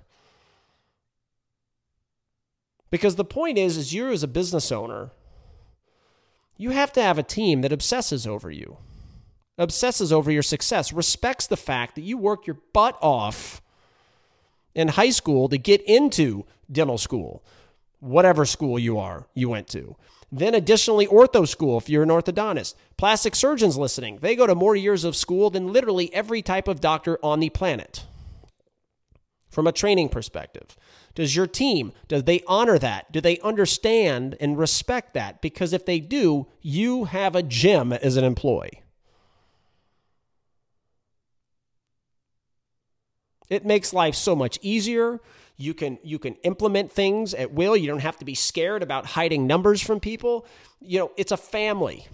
[2.91, 5.11] Because the point is, is you as a business owner,
[6.57, 8.79] you have to have a team that obsesses over you,
[9.57, 13.61] obsesses over your success, respects the fact that you work your butt off
[14.75, 17.45] in high school to get into dental school,
[18.01, 19.97] whatever school you are, you went to.
[20.31, 22.75] Then, additionally, ortho school if you're an orthodontist.
[22.97, 26.81] Plastic surgeons listening, they go to more years of school than literally every type of
[26.81, 28.05] doctor on the planet
[29.49, 30.77] from a training perspective.
[31.19, 33.11] Does your team, does they honor that?
[33.11, 35.43] Do they understand and respect that?
[35.43, 38.85] Because if they do, you have a gem as an employee.
[43.51, 45.19] It makes life so much easier.
[45.57, 47.77] You can you can implement things at will.
[47.77, 50.47] You don't have to be scared about hiding numbers from people.
[50.81, 52.07] You know, it's a family.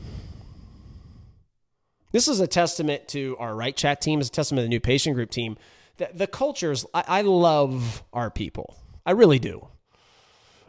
[2.10, 4.80] This is a testament to our right chat team, is a testament to the new
[4.80, 5.58] patient group team.
[5.98, 8.78] The, the cultures, I, I love our people.
[9.06, 9.68] I really do.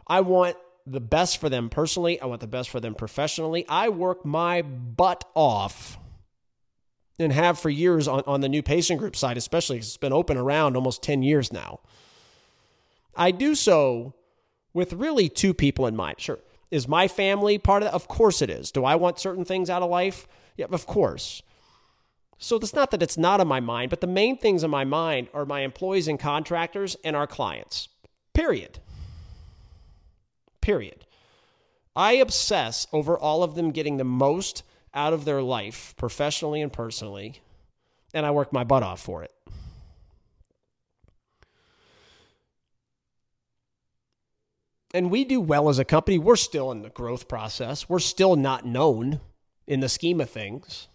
[0.06, 0.56] I want
[0.86, 2.20] the best for them personally.
[2.20, 3.64] I want the best for them professionally.
[3.68, 5.98] I work my butt off
[7.18, 10.12] and have for years on, on the new patient group side, especially because it's been
[10.12, 11.80] open around almost 10 years now.
[13.16, 14.14] I do so
[14.74, 16.20] with really two people in mind.
[16.20, 16.38] Sure.
[16.70, 17.94] Is my family part of that?
[17.94, 18.70] Of course it is.
[18.70, 20.28] Do I want certain things out of life?
[20.56, 21.42] Yeah, of course.
[22.38, 24.84] So it's not that it's not on my mind, but the main things on my
[24.84, 27.88] mind are my employees and contractors and our clients.
[28.36, 28.80] Period.
[30.60, 31.06] Period.
[31.96, 34.62] I obsess over all of them getting the most
[34.92, 37.40] out of their life, professionally and personally,
[38.12, 39.32] and I work my butt off for it.
[44.92, 46.18] And we do well as a company.
[46.18, 47.88] We're still in the growth process.
[47.88, 49.20] We're still not known
[49.66, 50.88] in the scheme of things.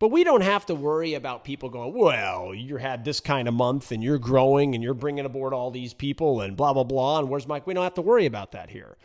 [0.00, 3.52] But we don't have to worry about people going, well, you had this kind of
[3.52, 7.18] month and you're growing and you're bringing aboard all these people and blah, blah, blah.
[7.18, 7.66] And where's Mike?
[7.66, 8.96] We don't have to worry about that here.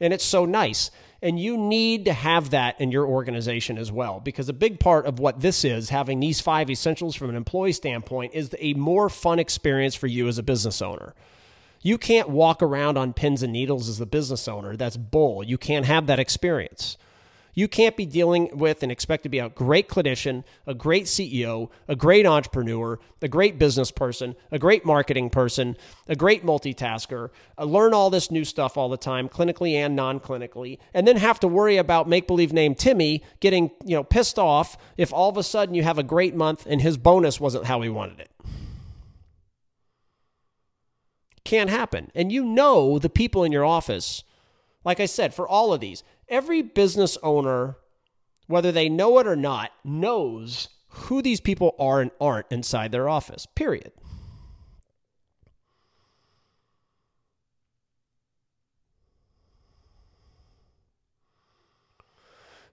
[0.00, 0.90] And it's so nice.
[1.22, 5.06] And you need to have that in your organization as well, because a big part
[5.06, 9.08] of what this is, having these five essentials from an employee standpoint, is a more
[9.08, 11.14] fun experience for you as a business owner.
[11.80, 14.76] You can't walk around on pins and needles as a business owner.
[14.76, 15.42] That's bull.
[15.42, 16.98] You can't have that experience.
[17.54, 21.70] You can't be dealing with and expect to be a great clinician, a great CEO,
[21.86, 25.76] a great entrepreneur, a great business person, a great marketing person,
[26.08, 30.78] a great multitasker, uh, learn all this new stuff all the time, clinically and non-clinically,
[30.92, 35.12] and then have to worry about make-believe name Timmy getting, you know, pissed off if
[35.12, 37.88] all of a sudden you have a great month and his bonus wasn't how he
[37.88, 38.30] wanted it.
[41.44, 42.10] Can't happen.
[42.14, 44.24] And you know the people in your office,
[44.84, 47.76] like I said, for all of these, every business owner,
[48.46, 53.08] whether they know it or not, knows who these people are and aren't inside their
[53.08, 53.92] office, period.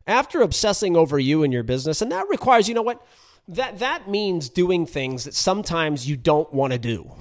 [0.08, 3.06] After obsessing over you and your business, and that requires, you know what?
[3.47, 7.12] That that means doing things that sometimes you don't want to do.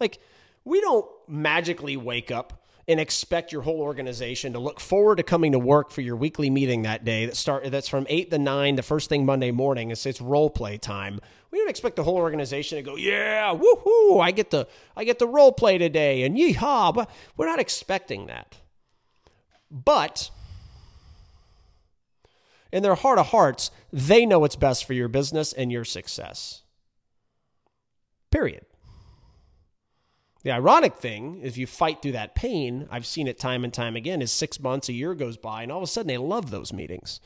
[0.00, 0.18] Like
[0.64, 2.57] we don't magically wake up
[2.88, 6.48] and expect your whole organization to look forward to coming to work for your weekly
[6.48, 9.90] meeting that day that start that's from 8 to 9 the first thing Monday morning
[9.90, 11.20] it's, it's role play time.
[11.50, 15.18] We don't expect the whole organization to go, "Yeah, woohoo, I get the I get
[15.18, 18.56] the role play today and yeehaw." But we're not expecting that.
[19.70, 20.30] But
[22.70, 26.62] in their heart of hearts, they know what's best for your business and your success.
[28.30, 28.66] Period.
[30.42, 33.96] The ironic thing is, you fight through that pain, I've seen it time and time
[33.96, 36.50] again, is six months, a year goes by, and all of a sudden they love
[36.50, 37.20] those meetings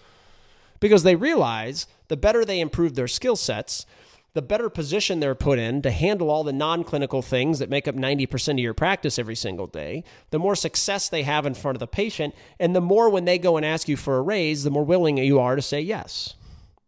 [0.83, 3.87] because they realize the better they improve their skill sets,
[4.35, 7.87] the better position they're put in to handle all the non clinical things that make
[7.87, 11.77] up 90% of your practice every single day, the more success they have in front
[11.77, 14.65] of the patient, and the more when they go and ask you for a raise,
[14.65, 16.35] the more willing you are to say yes.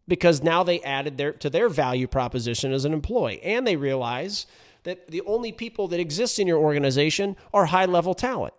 [0.07, 4.45] Because now they added their, to their value proposition as an employee, and they realize
[4.85, 8.53] that the only people that exist in your organization are high level talent.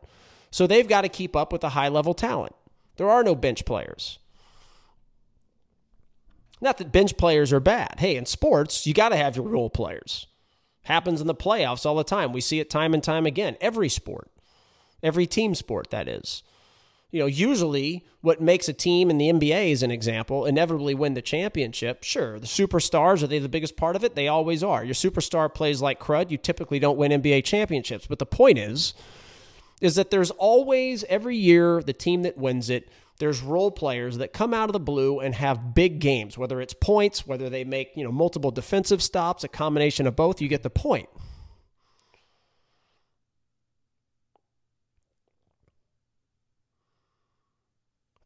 [0.51, 2.55] So they've got to keep up with the high level talent.
[2.97, 4.19] There are no bench players.
[6.61, 7.97] Not that bench players are bad.
[7.99, 10.27] Hey, in sports, you got to have your role players.
[10.83, 12.33] Happens in the playoffs all the time.
[12.33, 13.57] We see it time and time again.
[13.61, 14.31] Every sport,
[15.03, 16.43] every team sport, that is.
[17.11, 21.15] You know, usually what makes a team in the NBA, as an example, inevitably win
[21.15, 22.03] the championship.
[22.03, 24.15] Sure, the superstars, are they the biggest part of it?
[24.15, 24.85] They always are.
[24.85, 28.07] Your superstar plays like crud, you typically don't win NBA championships.
[28.07, 28.93] But the point is,
[29.81, 32.89] is that there's always, every year, the team that wins it
[33.19, 36.75] there's role players that come out of the blue and have big games, whether it's
[36.75, 40.63] points, whether they make, you know, multiple defensive stops, a combination of both, you get
[40.63, 41.09] the point.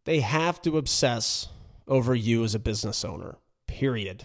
[0.04, 1.48] They have to obsess
[1.86, 3.36] over you as a business owner.
[3.66, 4.24] Period.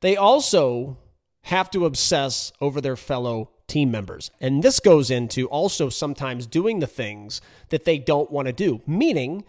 [0.00, 0.98] They also
[1.42, 4.30] have to obsess over their fellow team members.
[4.40, 8.82] And this goes into also sometimes doing the things that they don't want to do,
[8.86, 9.44] meaning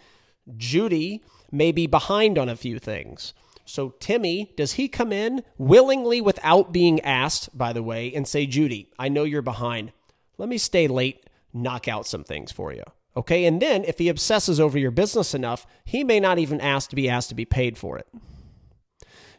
[0.55, 3.33] Judy may be behind on a few things.
[3.65, 8.45] So, Timmy, does he come in willingly without being asked, by the way, and say,
[8.45, 9.91] Judy, I know you're behind.
[10.37, 12.83] Let me stay late, knock out some things for you.
[13.17, 13.45] Okay.
[13.45, 16.95] And then if he obsesses over your business enough, he may not even ask to
[16.95, 18.07] be asked to be paid for it.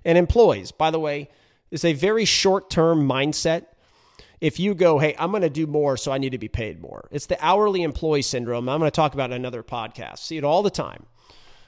[0.04, 1.28] And employees, by the way,
[1.70, 3.66] is a very short term mindset
[4.40, 6.80] if you go, hey, I'm going to do more, so I need to be paid
[6.80, 7.08] more.
[7.10, 8.68] It's the hourly employee syndrome.
[8.68, 10.18] I'm going to talk about another podcast.
[10.18, 11.06] See it all the time.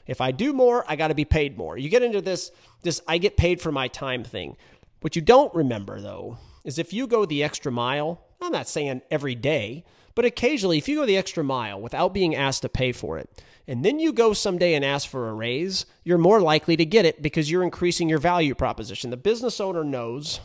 [0.07, 1.79] If I do more, I got to be paid more.
[1.79, 2.51] You get into this
[2.83, 4.57] this I get paid for my time thing.
[5.01, 9.03] What you don't remember though is if you go the extra mile, I'm not saying
[9.11, 9.85] every day,
[10.21, 13.43] but occasionally if you go the extra mile without being asked to pay for it,
[13.66, 17.07] and then you go someday and ask for a raise, you're more likely to get
[17.07, 19.09] it because you're increasing your value proposition.
[19.09, 20.41] The business owner knows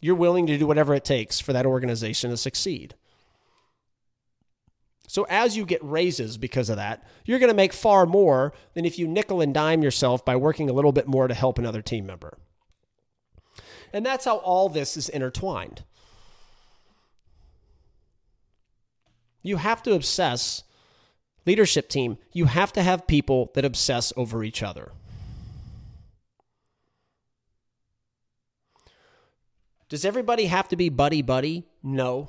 [0.00, 2.96] you're willing to do whatever it takes for that organization to succeed.
[5.06, 8.84] So as you get raises because of that, you're going to make far more than
[8.84, 11.82] if you nickel and dime yourself by working a little bit more to help another
[11.82, 12.36] team member.
[13.92, 15.84] And that's how all this is intertwined.
[19.42, 20.62] You have to obsess,
[21.46, 24.92] leadership team, you have to have people that obsess over each other.
[29.88, 31.64] Does everybody have to be buddy buddy?
[31.82, 32.28] No.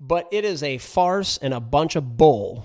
[0.00, 2.64] But it is a farce and a bunch of bull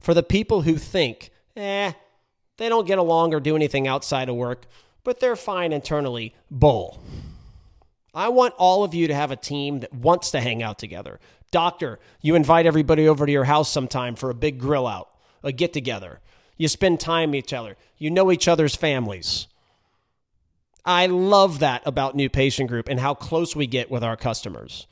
[0.00, 1.92] for the people who think, eh,
[2.56, 4.66] they don't get along or do anything outside of work,
[5.04, 6.34] but they're fine internally.
[6.50, 7.02] Bull.
[8.14, 11.18] I want all of you to have a team that wants to hang out together.
[11.50, 15.08] Doctor, you invite everybody over to your house sometime for a big grill out,
[15.42, 16.20] a get together.
[16.58, 17.76] You spend time with each other.
[17.96, 19.48] You know each other's families.
[20.84, 24.86] I love that about New Patient Group and how close we get with our customers.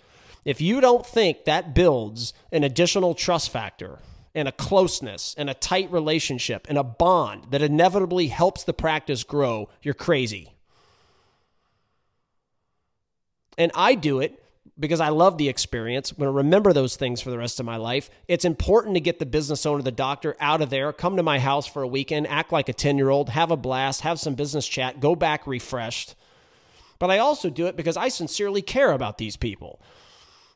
[0.45, 3.99] If you don't think that builds an additional trust factor
[4.35, 9.25] and a closeness and a tight relationship and a bond that inevitably helps the practice
[9.25, 10.55] grow, you're crazy.
[13.59, 14.43] And I do it
[14.79, 16.11] because I love the experience.
[16.11, 18.11] I'm going to remember those things for the rest of my life.
[18.29, 21.39] It's important to get the business owner, the doctor out of there, come to my
[21.39, 24.35] house for a weekend, act like a 10 year old, have a blast, have some
[24.35, 26.15] business chat, go back refreshed.
[26.99, 29.81] But I also do it because I sincerely care about these people.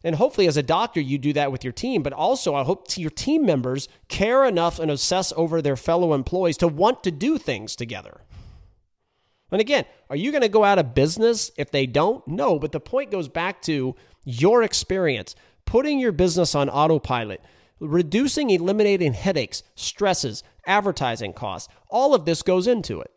[0.05, 2.03] And hopefully, as a doctor, you do that with your team.
[2.03, 6.59] But also, I hope your team members care enough and obsess over their fellow employees
[6.59, 8.21] to want to do things together.
[9.55, 12.27] And again, are you going to go out of business if they don't?
[12.27, 13.95] No, but the point goes back to
[14.25, 17.41] your experience, putting your business on autopilot,
[17.79, 21.73] reducing, eliminating headaches, stresses, advertising costs.
[21.89, 23.13] All of this goes into it.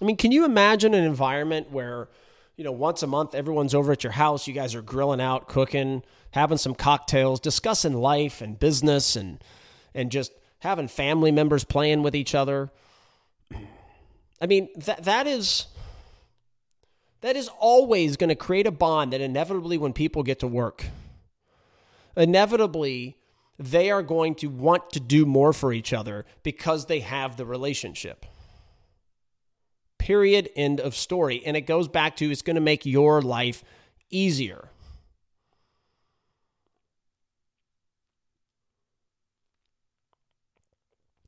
[0.00, 2.08] I mean, can you imagine an environment where,
[2.56, 5.46] you know, once a month everyone's over at your house, you guys are grilling out,
[5.46, 9.44] cooking, having some cocktails, discussing life and business and
[9.94, 12.70] and just having family members playing with each other?
[14.44, 15.68] I mean, that that is
[17.22, 20.84] that is always going to create a bond that inevitably when people get to work,
[22.14, 23.16] inevitably
[23.58, 27.46] they are going to want to do more for each other because they have the
[27.46, 28.26] relationship.
[29.96, 30.50] Period.
[30.54, 31.42] End of story.
[31.46, 33.64] And it goes back to it's going to make your life
[34.10, 34.68] easier.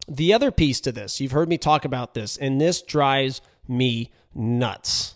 [0.08, 4.12] The other piece to this, you've heard me talk about this, and this drives me
[4.34, 5.14] nuts,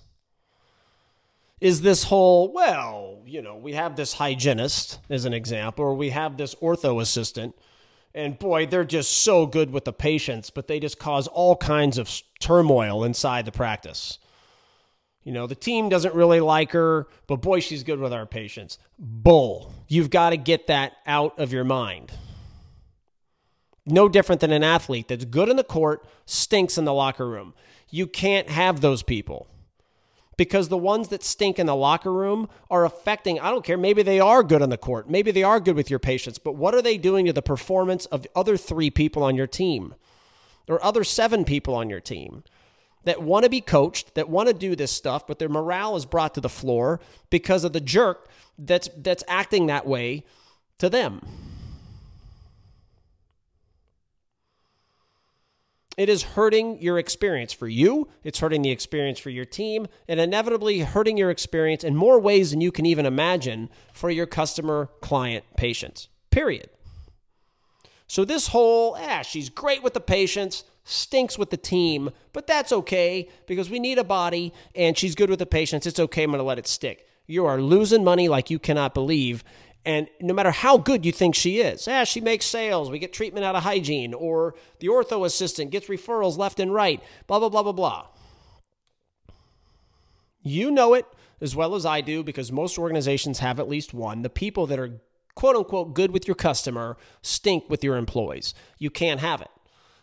[1.61, 6.11] is this whole, well, you know, we have this hygienist as an example, or we
[6.11, 7.55] have this ortho assistant,
[8.15, 11.99] and boy, they're just so good with the patients, but they just cause all kinds
[11.99, 12.11] of
[12.41, 14.19] turmoil inside the practice.
[15.23, 18.79] You know, the team doesn't really like her, but boy, she's good with our patients.
[18.99, 19.73] Bull.
[19.87, 22.11] You've got to get that out of your mind.
[23.87, 27.55] No different than an athlete that's good in the court, stinks in the locker room.
[27.89, 29.49] You can't have those people
[30.41, 34.03] because the ones that stink in the locker room are affecting, I don't care, maybe
[34.03, 36.75] they are good on the court, maybe they are good with your patients, but what
[36.75, 39.95] are they doing to the performance of other three people on your team
[40.67, 42.43] or other seven people on your team?
[43.05, 46.07] That want to be coached, that want to do this stuff, but their morale is
[46.07, 50.25] brought to the floor because of the jerk that's that's acting that way
[50.79, 51.21] to them.
[56.01, 60.19] It is hurting your experience for you, it's hurting the experience for your team, and
[60.19, 64.89] inevitably hurting your experience in more ways than you can even imagine for your customer,
[65.03, 66.09] client, patients.
[66.31, 66.71] Period.
[68.07, 72.73] So, this whole, ah, she's great with the patients, stinks with the team, but that's
[72.73, 75.87] okay because we need a body and she's good with the patients.
[75.87, 76.23] It's okay.
[76.23, 77.07] I'm going to let it stick.
[77.27, 79.45] You are losing money like you cannot believe.
[79.85, 83.13] And no matter how good you think she is, ah, she makes sales, we get
[83.13, 87.49] treatment out of hygiene, or the ortho assistant gets referrals left and right, blah, blah,
[87.49, 88.07] blah, blah, blah.
[90.43, 91.07] You know it
[91.41, 94.23] as well as I do because most organizations have at least one.
[94.23, 95.01] The people that are
[95.35, 98.55] quote unquote good with your customer stink with your employees.
[98.79, 99.51] You can't have it.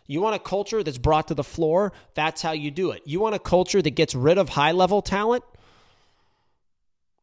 [0.06, 1.92] You want a culture that's brought to the floor?
[2.14, 3.02] That's how you do it.
[3.04, 5.44] You want a culture that gets rid of high level talent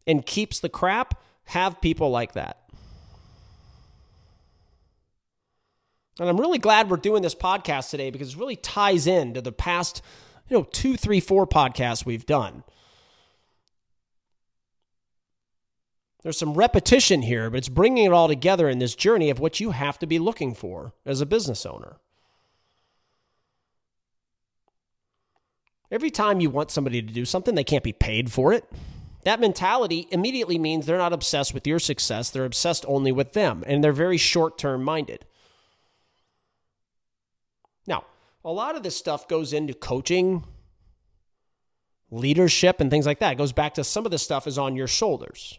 [0.06, 1.20] and keeps the crap?
[1.46, 2.60] Have people like that.
[6.20, 9.52] And I'm really glad we're doing this podcast today because it really ties into the
[9.52, 10.02] past,
[10.48, 12.64] you know, two, three, four podcasts we've done.
[16.24, 19.60] There's some repetition here, but it's bringing it all together in this journey of what
[19.60, 21.98] you have to be looking for as a business owner.
[25.92, 28.66] Every time you want somebody to do something, they can't be paid for it.
[29.26, 33.64] That mentality immediately means they're not obsessed with your success, they're obsessed only with them,
[33.66, 35.26] and they're very short term minded.
[37.88, 38.06] Now,
[38.44, 40.44] a lot of this stuff goes into coaching,
[42.12, 43.32] leadership, and things like that.
[43.32, 45.58] It goes back to some of this stuff is on your shoulders.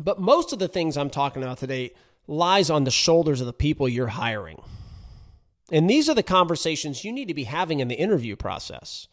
[0.00, 1.92] But most of the things I'm talking about today
[2.26, 4.60] lies on the shoulders of the people you're hiring.
[5.70, 9.06] And these are the conversations you need to be having in the interview process.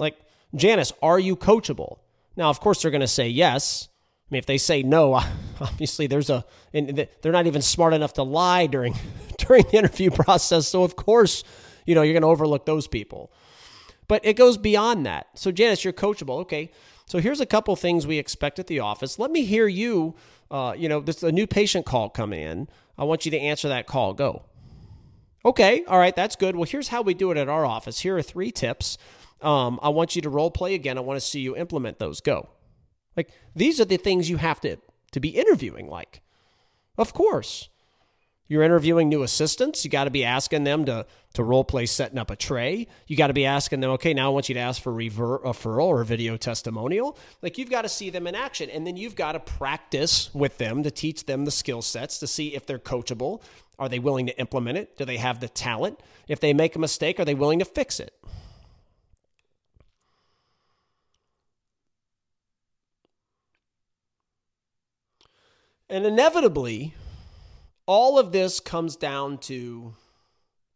[0.00, 0.16] Like,
[0.54, 1.98] Janice, are you coachable?
[2.34, 3.88] Now, of course, they're going to say yes.
[4.30, 5.14] I mean, if they say no,
[5.60, 8.94] obviously there's a, and they're not even smart enough to lie during
[9.38, 10.66] during the interview process.
[10.66, 11.44] So of course,
[11.86, 13.30] you know, you're going to overlook those people.
[14.08, 15.28] But it goes beyond that.
[15.34, 16.40] So Janice, you're coachable.
[16.40, 16.72] Okay.
[17.06, 19.18] So here's a couple things we expect at the office.
[19.18, 20.14] Let me hear you.
[20.50, 22.68] Uh, you know, there's a new patient call coming in.
[22.96, 24.14] I want you to answer that call.
[24.14, 24.44] Go.
[25.44, 25.84] Okay.
[25.84, 26.14] All right.
[26.14, 26.56] That's good.
[26.56, 28.00] Well, here's how we do it at our office.
[28.00, 28.96] Here are three tips
[29.42, 30.98] um, I want you to role play again.
[30.98, 32.20] I want to see you implement those.
[32.20, 32.48] Go.
[33.16, 34.76] Like these are the things you have to
[35.12, 36.20] to be interviewing like.
[36.96, 37.68] Of course.
[38.50, 39.84] You're interviewing new assistants.
[39.84, 42.88] You got to be asking them to to role play setting up a tray.
[43.06, 45.38] You got to be asking them, okay, now I want you to ask for refer-
[45.38, 47.16] referral or video testimonial.
[47.42, 50.58] Like you've got to see them in action, and then you've got to practice with
[50.58, 53.40] them to teach them the skill sets to see if they're coachable.
[53.78, 54.98] Are they willing to implement it?
[54.98, 56.00] Do they have the talent?
[56.26, 58.12] If they make a mistake, are they willing to fix it?
[65.90, 66.94] And inevitably,
[67.84, 69.94] all of this comes down to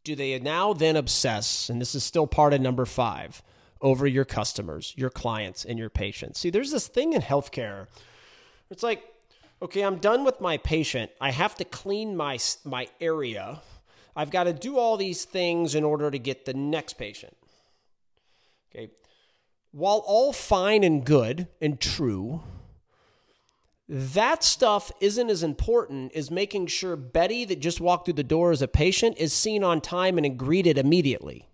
[0.03, 3.41] do they now then obsess, and this is still part of number five,
[3.81, 6.41] over your customers, your clients, and your patients?
[6.41, 7.87] See, there's this thing in healthcare.
[8.71, 9.05] It's like,
[9.63, 11.13] okay, I'm done with my patient.
[11.21, 13.63] I have to clean my, my area.
[14.17, 17.37] I've got to do all these things in order to get the next patient.
[18.75, 18.91] Okay.
[19.71, 22.43] While all fine and good and true,
[23.89, 28.51] that stuff isn't as important as making sure Betty, that just walked through the door
[28.51, 31.49] as a patient, is seen on time and greeted immediately.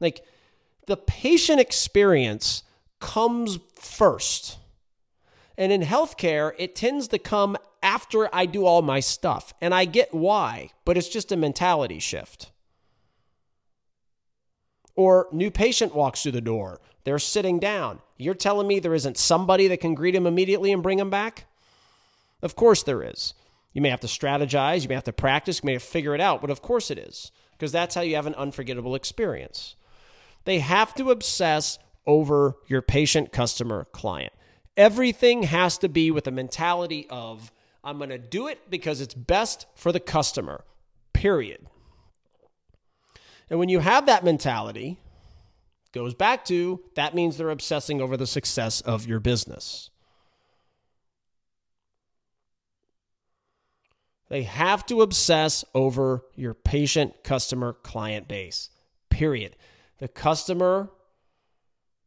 [0.00, 0.24] Like
[0.86, 2.62] the patient experience
[3.00, 4.58] comes first.
[5.58, 9.54] And in healthcare, it tends to come after I do all my stuff.
[9.60, 12.50] And I get why, but it's just a mentality shift.
[14.94, 16.80] Or new patient walks through the door.
[17.04, 18.00] They're sitting down.
[18.16, 21.46] You're telling me there isn't somebody that can greet him immediately and bring him back?
[22.42, 23.34] Of course there is.
[23.72, 26.14] You may have to strategize, you may have to practice, you may have to figure
[26.14, 29.76] it out, but of course it is, because that's how you have an unforgettable experience.
[30.44, 34.32] They have to obsess over your patient, customer, client.
[34.76, 37.52] Everything has to be with the mentality of,
[37.84, 40.64] I'm going to do it because it's best for the customer,
[41.12, 41.66] period.
[43.50, 44.98] And when you have that mentality,
[45.96, 49.88] goes back to that means they're obsessing over the success of your business.
[54.28, 58.68] They have to obsess over your patient, customer, client base,
[59.08, 59.56] period.
[59.98, 60.90] The customer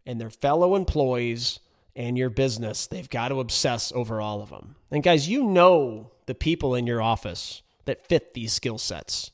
[0.06, 1.60] and their fellow employees
[1.96, 4.76] and your business, they've got to obsess over all of them.
[4.92, 9.32] And guys, you know the people in your office that fit these skill sets.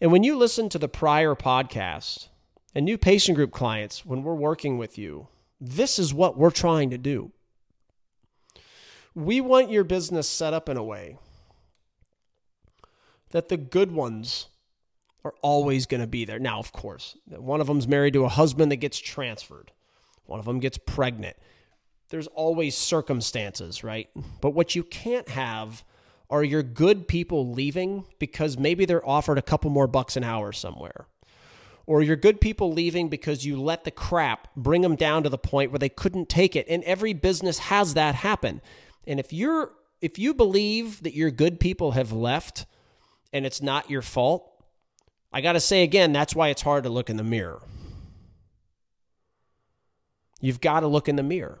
[0.00, 2.28] And when you listen to the prior podcast
[2.76, 5.28] and new patient group clients, when we're working with you,
[5.58, 7.32] this is what we're trying to do.
[9.14, 11.16] We want your business set up in a way
[13.30, 14.48] that the good ones
[15.24, 16.38] are always going to be there.
[16.38, 19.72] Now, of course, one of them's married to a husband that gets transferred,
[20.26, 21.38] one of them gets pregnant.
[22.10, 24.10] There's always circumstances, right?
[24.42, 25.82] But what you can't have
[26.28, 30.52] are your good people leaving because maybe they're offered a couple more bucks an hour
[30.52, 31.06] somewhere.
[31.86, 35.38] Or your good people leaving because you let the crap bring them down to the
[35.38, 36.66] point where they couldn't take it.
[36.68, 38.60] And every business has that happen.
[39.06, 42.66] And if you're if you believe that your good people have left
[43.32, 44.50] and it's not your fault,
[45.32, 47.62] I got to say again, that's why it's hard to look in the mirror.
[50.40, 51.60] You've got to look in the mirror.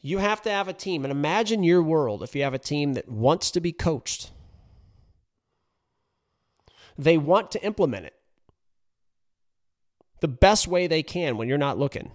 [0.00, 1.04] You have to have a team.
[1.04, 4.30] And imagine your world if you have a team that wants to be coached.
[6.96, 8.17] They want to implement it
[10.20, 12.10] the best way they can when you're not looking.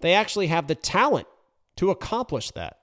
[0.00, 1.26] They actually have the talent
[1.76, 2.78] to accomplish that.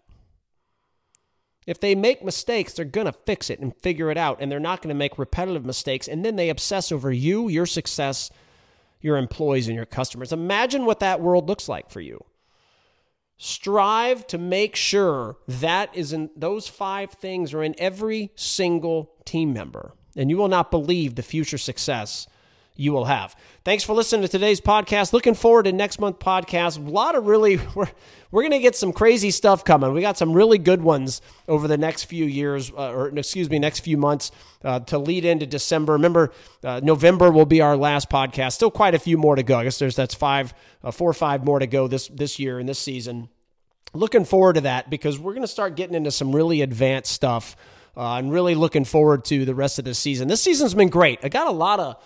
[1.68, 4.60] If they make mistakes, they're going to fix it and figure it out, and they're
[4.60, 6.08] not going to make repetitive mistakes.
[6.08, 8.32] And then they obsess over you, your success,
[9.00, 10.34] your employees, and your customers.
[10.34, 12.24] Imagine what that world looks like for you.
[13.38, 19.54] Strive to make sure that is in those five things are in every single team
[19.54, 22.28] member, and you will not believe the future success
[22.76, 23.36] you will have.
[23.64, 25.14] Thanks for listening to today's podcast.
[25.14, 26.78] Looking forward to next month podcast.
[26.78, 27.90] A lot of really we're
[28.32, 29.94] we're going to get some crazy stuff coming.
[29.94, 33.60] We got some really good ones over the next few years uh, or excuse me,
[33.60, 34.32] next few months
[34.64, 35.94] uh, to lead into December.
[35.94, 36.32] Remember
[36.64, 38.54] uh, November will be our last podcast.
[38.54, 39.60] Still quite a few more to go.
[39.60, 40.54] I guess there's that's 5
[40.84, 43.30] uh, 4 or 5 more to go this this year and this season.
[43.94, 47.58] Looking forward to that because we're going to start getting into some really advanced stuff.
[47.96, 50.30] Uh, I'm really looking forward to the rest of the season.
[50.30, 51.20] This season's been great.
[51.24, 52.02] I got a lot of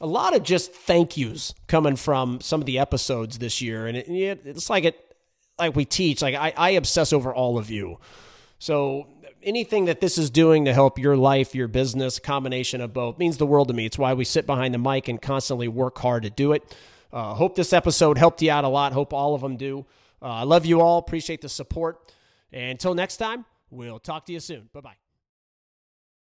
[0.00, 3.96] a lot of just thank yous coming from some of the episodes this year, and
[3.96, 5.14] it, it's like it,
[5.58, 6.22] like we teach.
[6.22, 7.98] Like I, I obsess over all of you.
[8.58, 9.06] So
[9.42, 13.36] anything that this is doing to help your life, your business, combination of both means
[13.36, 13.86] the world to me.
[13.86, 16.76] It's why we sit behind the mic and constantly work hard to do it.
[17.12, 18.92] Uh, hope this episode helped you out a lot.
[18.92, 19.84] Hope all of them do.
[20.22, 20.98] Uh, I love you all.
[20.98, 22.12] Appreciate the support.
[22.52, 24.68] And until next time, we'll talk to you soon.
[24.72, 25.09] Bye bye.